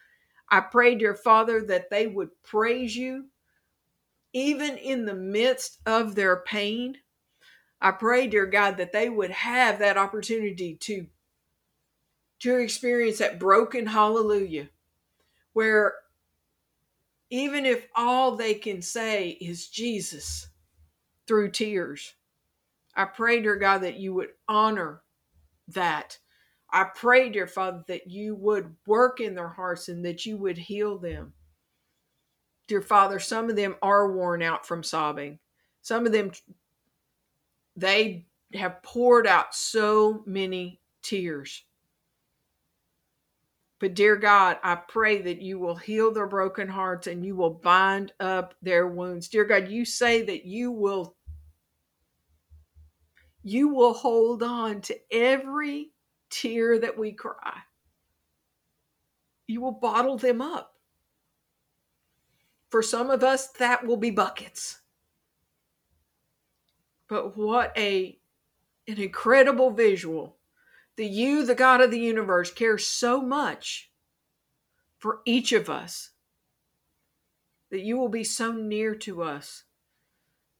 I 0.50 0.60
pray, 0.60 0.94
dear 0.94 1.14
Father, 1.14 1.62
that 1.66 1.90
they 1.90 2.06
would 2.06 2.30
praise 2.42 2.96
you 2.96 3.26
even 4.32 4.76
in 4.76 5.04
the 5.04 5.14
midst 5.14 5.78
of 5.86 6.14
their 6.14 6.36
pain. 6.36 6.96
I 7.80 7.92
pray, 7.92 8.26
dear 8.26 8.46
God, 8.46 8.78
that 8.78 8.92
they 8.92 9.08
would 9.08 9.30
have 9.30 9.78
that 9.78 9.96
opportunity 9.96 10.74
to, 10.74 11.06
to 12.40 12.56
experience 12.56 13.18
that 13.18 13.38
broken 13.38 13.86
hallelujah, 13.86 14.68
where 15.52 15.94
even 17.30 17.66
if 17.66 17.86
all 17.94 18.36
they 18.36 18.54
can 18.54 18.80
say 18.80 19.30
is 19.40 19.68
Jesus 19.68 20.48
through 21.26 21.50
tears, 21.50 22.14
I 22.98 23.04
pray, 23.04 23.40
dear 23.40 23.54
God, 23.54 23.78
that 23.78 23.96
you 23.96 24.12
would 24.14 24.30
honor 24.48 25.02
that. 25.68 26.18
I 26.70 26.84
pray, 26.84 27.30
dear 27.30 27.46
Father, 27.46 27.84
that 27.86 28.10
you 28.10 28.34
would 28.34 28.74
work 28.88 29.20
in 29.20 29.36
their 29.36 29.48
hearts 29.48 29.88
and 29.88 30.04
that 30.04 30.26
you 30.26 30.36
would 30.36 30.58
heal 30.58 30.98
them. 30.98 31.32
Dear 32.66 32.82
Father, 32.82 33.20
some 33.20 33.48
of 33.48 33.54
them 33.54 33.76
are 33.82 34.10
worn 34.12 34.42
out 34.42 34.66
from 34.66 34.82
sobbing. 34.82 35.38
Some 35.80 36.06
of 36.06 36.12
them, 36.12 36.32
they 37.76 38.26
have 38.52 38.82
poured 38.82 39.28
out 39.28 39.54
so 39.54 40.24
many 40.26 40.80
tears. 41.00 41.64
But, 43.78 43.94
dear 43.94 44.16
God, 44.16 44.58
I 44.64 44.74
pray 44.74 45.22
that 45.22 45.40
you 45.40 45.60
will 45.60 45.76
heal 45.76 46.12
their 46.12 46.26
broken 46.26 46.66
hearts 46.66 47.06
and 47.06 47.24
you 47.24 47.36
will 47.36 47.50
bind 47.50 48.12
up 48.18 48.56
their 48.60 48.88
wounds. 48.88 49.28
Dear 49.28 49.44
God, 49.44 49.68
you 49.68 49.84
say 49.84 50.22
that 50.22 50.44
you 50.44 50.72
will 50.72 51.14
you 53.48 53.68
will 53.68 53.94
hold 53.94 54.42
on 54.42 54.80
to 54.82 54.96
every 55.10 55.90
tear 56.30 56.78
that 56.78 56.98
we 56.98 57.12
cry. 57.12 57.58
You 59.46 59.60
will 59.60 59.72
bottle 59.72 60.18
them 60.18 60.42
up. 60.42 60.74
For 62.70 62.82
some 62.82 63.10
of 63.10 63.24
us, 63.24 63.48
that 63.52 63.86
will 63.86 63.96
be 63.96 64.10
buckets. 64.10 64.80
But 67.08 67.36
what 67.36 67.72
a 67.76 68.18
an 68.86 68.98
incredible 68.98 69.70
visual. 69.70 70.36
The 70.96 71.06
you, 71.06 71.46
the 71.46 71.54
God 71.54 71.80
of 71.80 71.90
the 71.90 71.98
universe, 71.98 72.50
cares 72.50 72.86
so 72.86 73.22
much 73.22 73.90
for 74.98 75.20
each 75.24 75.52
of 75.52 75.70
us 75.70 76.10
that 77.70 77.82
you 77.82 77.96
will 77.96 78.08
be 78.08 78.24
so 78.24 78.52
near 78.52 78.94
to 78.96 79.22
us 79.22 79.64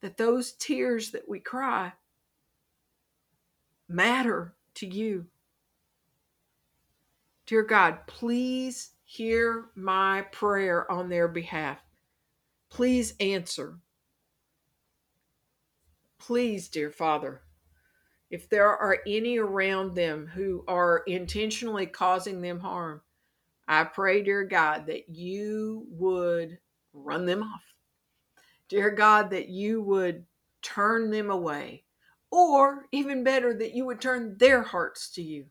that 0.01 0.17
those 0.17 0.53
tears 0.53 1.11
that 1.11 1.29
we 1.29 1.41
cry 1.41 1.93
matter 3.89 4.55
to 4.75 4.87
you. 4.87 5.27
Dear 7.47 7.63
God, 7.63 8.07
please 8.07 8.91
hear 9.05 9.67
my 9.75 10.23
prayer 10.33 10.91
on 10.91 11.09
their 11.09 11.29
behalf. 11.29 11.79
Please 12.69 13.15
answer. 13.21 13.79
Please, 16.19 16.69
dear 16.69 16.91
Father, 16.91 17.41
if 18.31 18.51
there 18.51 18.69
are 18.69 18.99
any 19.07 19.39
around 19.39 19.95
them 19.95 20.27
who 20.27 20.63
are 20.69 21.03
intentionally 21.07 21.87
causing 21.87 22.43
them 22.43 22.61
harm, 22.61 23.01
I 23.67 23.85
pray, 23.85 24.23
dear 24.23 24.45
God, 24.45 24.87
that 24.87 25.09
you 25.09 25.87
would 25.91 26.59
run 26.93 27.25
them 27.25 27.43
off. 27.43 27.63
Dear 28.69 28.91
God, 28.91 29.31
that 29.31 29.49
you 29.49 29.81
would 29.83 30.27
turn 30.61 31.11
them 31.11 31.31
away, 31.31 31.85
or 32.31 32.87
even 32.93 33.25
better, 33.25 33.55
that 33.55 33.75
you 33.75 33.85
would 33.87 34.01
turn 34.01 34.37
their 34.39 34.63
hearts 34.63 35.11
to 35.13 35.23
you. 35.23 35.47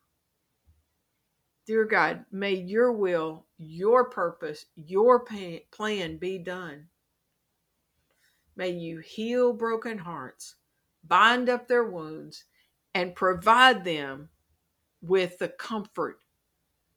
Dear 1.65 1.85
God, 1.85 2.25
may 2.31 2.53
your 2.53 2.93
will, 2.93 3.45
your 3.57 4.09
purpose, 4.09 4.65
your 4.75 5.25
plan 5.71 6.17
be 6.17 6.37
done. 6.37 6.87
May 8.55 8.69
you 8.69 8.99
heal 8.99 9.53
broken 9.53 9.97
hearts, 9.97 10.55
bind 11.05 11.49
up 11.49 11.67
their 11.67 11.83
wounds, 11.83 12.45
and 12.95 13.15
provide 13.15 13.83
them 13.83 14.29
with 15.01 15.37
the 15.39 15.49
comfort 15.49 16.19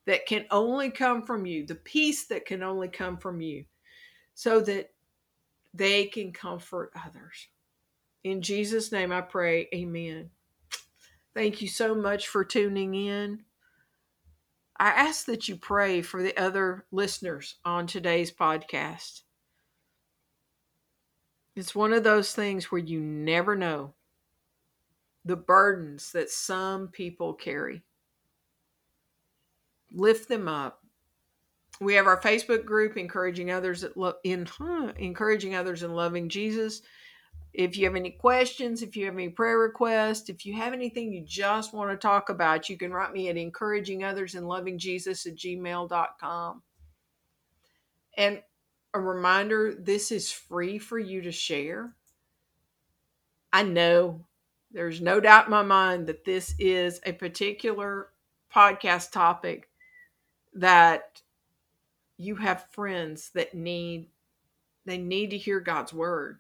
that 0.07 0.25
can 0.25 0.47
only 0.51 0.91
come 0.91 1.23
from 1.23 1.45
you, 1.47 1.67
the 1.67 1.75
peace 1.75 2.27
that 2.29 2.47
can 2.47 2.63
only 2.63 2.89
come 2.89 3.19
from 3.19 3.41
you, 3.41 3.65
so 4.35 4.61
that 4.61 4.93
they 5.75 6.07
can 6.07 6.33
comfort 6.33 6.93
others. 6.95 7.49
In 8.23 8.43
Jesus' 8.43 8.93
name 8.93 9.13
I 9.13 9.23
pray, 9.23 9.69
amen. 9.75 10.31
Thank 11.35 11.63
you 11.63 11.69
so 11.69 11.95
much 11.95 12.29
for 12.29 12.45
tuning 12.45 12.95
in. 12.95 13.45
I 14.79 14.89
ask 14.89 15.27
that 15.27 15.49
you 15.49 15.57
pray 15.57 16.03
for 16.03 16.23
the 16.23 16.37
other 16.37 16.87
listeners 16.91 17.57
on 17.65 17.87
today's 17.87 18.33
podcast. 18.33 19.23
It's 21.55 21.75
one 21.75 21.93
of 21.93 22.05
those 22.05 22.33
things 22.33 22.71
where 22.71 22.81
you 22.81 23.01
never 23.01 23.55
know 23.57 23.95
the 25.25 25.37
burdens 25.37 26.13
that 26.13 26.31
some 26.31 26.89
people 26.89 27.35
carry. 27.35 27.83
Lift 29.93 30.29
them 30.29 30.49
up. 30.49 30.83
We 31.81 31.95
have 31.95 32.07
our 32.07 32.21
Facebook 32.21 32.65
group 32.65 32.97
encouraging 32.97 33.51
others 33.51 33.85
in 34.25 34.47
encouraging 34.99 35.55
others 35.55 35.83
in 35.83 35.93
loving 35.93 36.29
Jesus. 36.29 36.83
If 37.53 37.77
you 37.77 37.85
have 37.87 37.97
any 37.97 38.11
questions, 38.11 38.83
if 38.83 38.97
you 38.97 39.07
have 39.07 39.15
any 39.15 39.29
prayer 39.29 39.59
requests, 39.59 40.29
if 40.29 40.47
you 40.47 40.55
have 40.55 40.73
anything 40.73 41.13
you 41.13 41.25
just 41.25 41.75
want 41.75 41.91
to 41.91 41.97
talk 41.97 42.29
about, 42.29 42.69
you 42.69 42.77
can 42.77 42.93
write 42.93 43.13
me 43.13 43.29
at 43.29 43.37
encouraging 43.37 44.05
others 44.05 44.35
in 44.35 44.45
at 45.27 45.35
gmail.com. 45.37 46.63
And 48.17 48.43
a 48.95 49.01
reminder 49.01 49.75
this 49.75 50.13
is 50.13 50.31
free 50.31 50.79
for 50.79 50.99
you 50.99 51.23
to 51.23 51.33
share. 51.33 51.95
I 53.53 53.65
know 53.65 54.27
there's 54.71 55.01
no 55.01 55.19
doubt 55.21 55.47
in 55.47 55.51
my 55.51 55.63
mind 55.63 56.07
that 56.07 56.25
this 56.25 56.55
is 56.59 57.01
a 57.05 57.13
particular 57.13 58.09
podcast 58.55 59.11
topic 59.11 59.69
that 60.55 61.23
you 62.17 62.37
have 62.37 62.71
friends 62.71 63.31
that 63.35 63.55
need 63.55 64.09
they 64.87 64.99
need 64.99 65.31
to 65.31 65.39
hear 65.39 65.61
God's 65.61 65.93
word. 65.93 66.39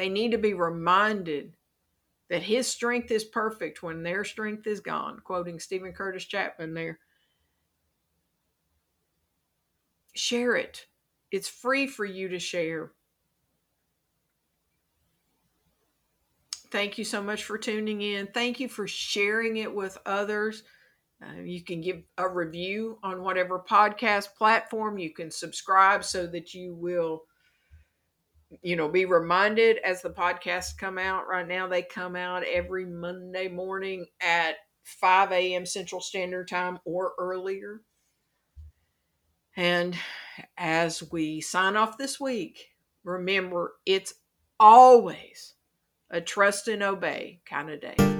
They 0.00 0.08
need 0.08 0.30
to 0.30 0.38
be 0.38 0.54
reminded 0.54 1.52
that 2.30 2.42
his 2.42 2.66
strength 2.66 3.10
is 3.10 3.22
perfect 3.22 3.82
when 3.82 4.02
their 4.02 4.24
strength 4.24 4.66
is 4.66 4.80
gone, 4.80 5.20
quoting 5.22 5.60
Steven 5.60 5.92
Curtis 5.92 6.24
Chapman 6.24 6.72
there. 6.72 6.98
Share 10.14 10.56
it. 10.56 10.86
It's 11.30 11.50
free 11.50 11.86
for 11.86 12.06
you 12.06 12.30
to 12.30 12.38
share. 12.38 12.92
Thank 16.70 16.96
you 16.96 17.04
so 17.04 17.22
much 17.22 17.44
for 17.44 17.58
tuning 17.58 18.00
in. 18.00 18.26
Thank 18.28 18.58
you 18.58 18.70
for 18.70 18.88
sharing 18.88 19.58
it 19.58 19.74
with 19.74 19.98
others. 20.06 20.62
Uh, 21.22 21.42
you 21.42 21.62
can 21.62 21.82
give 21.82 22.04
a 22.16 22.26
review 22.26 22.98
on 23.02 23.22
whatever 23.22 23.58
podcast 23.58 24.34
platform. 24.34 24.96
You 24.96 25.12
can 25.12 25.30
subscribe 25.30 26.04
so 26.04 26.26
that 26.28 26.54
you 26.54 26.72
will, 26.72 27.24
you 28.62 28.76
know, 28.76 28.88
be 28.88 29.04
reminded 29.04 29.78
as 29.78 30.02
the 30.02 30.10
podcasts 30.10 30.76
come 30.76 30.98
out. 30.98 31.28
Right 31.28 31.46
now, 31.46 31.68
they 31.68 31.82
come 31.82 32.16
out 32.16 32.44
every 32.44 32.84
Monday 32.84 33.48
morning 33.48 34.06
at 34.20 34.56
5 34.84 35.32
a.m. 35.32 35.66
Central 35.66 36.00
Standard 36.00 36.48
Time 36.48 36.78
or 36.84 37.12
earlier. 37.18 37.82
And 39.56 39.96
as 40.56 41.10
we 41.10 41.40
sign 41.40 41.76
off 41.76 41.98
this 41.98 42.20
week, 42.20 42.70
remember 43.04 43.74
it's 43.86 44.14
always 44.58 45.54
a 46.10 46.20
trust 46.20 46.68
and 46.68 46.82
obey 46.82 47.40
kind 47.46 47.70
of 47.70 47.80
day. 47.80 48.19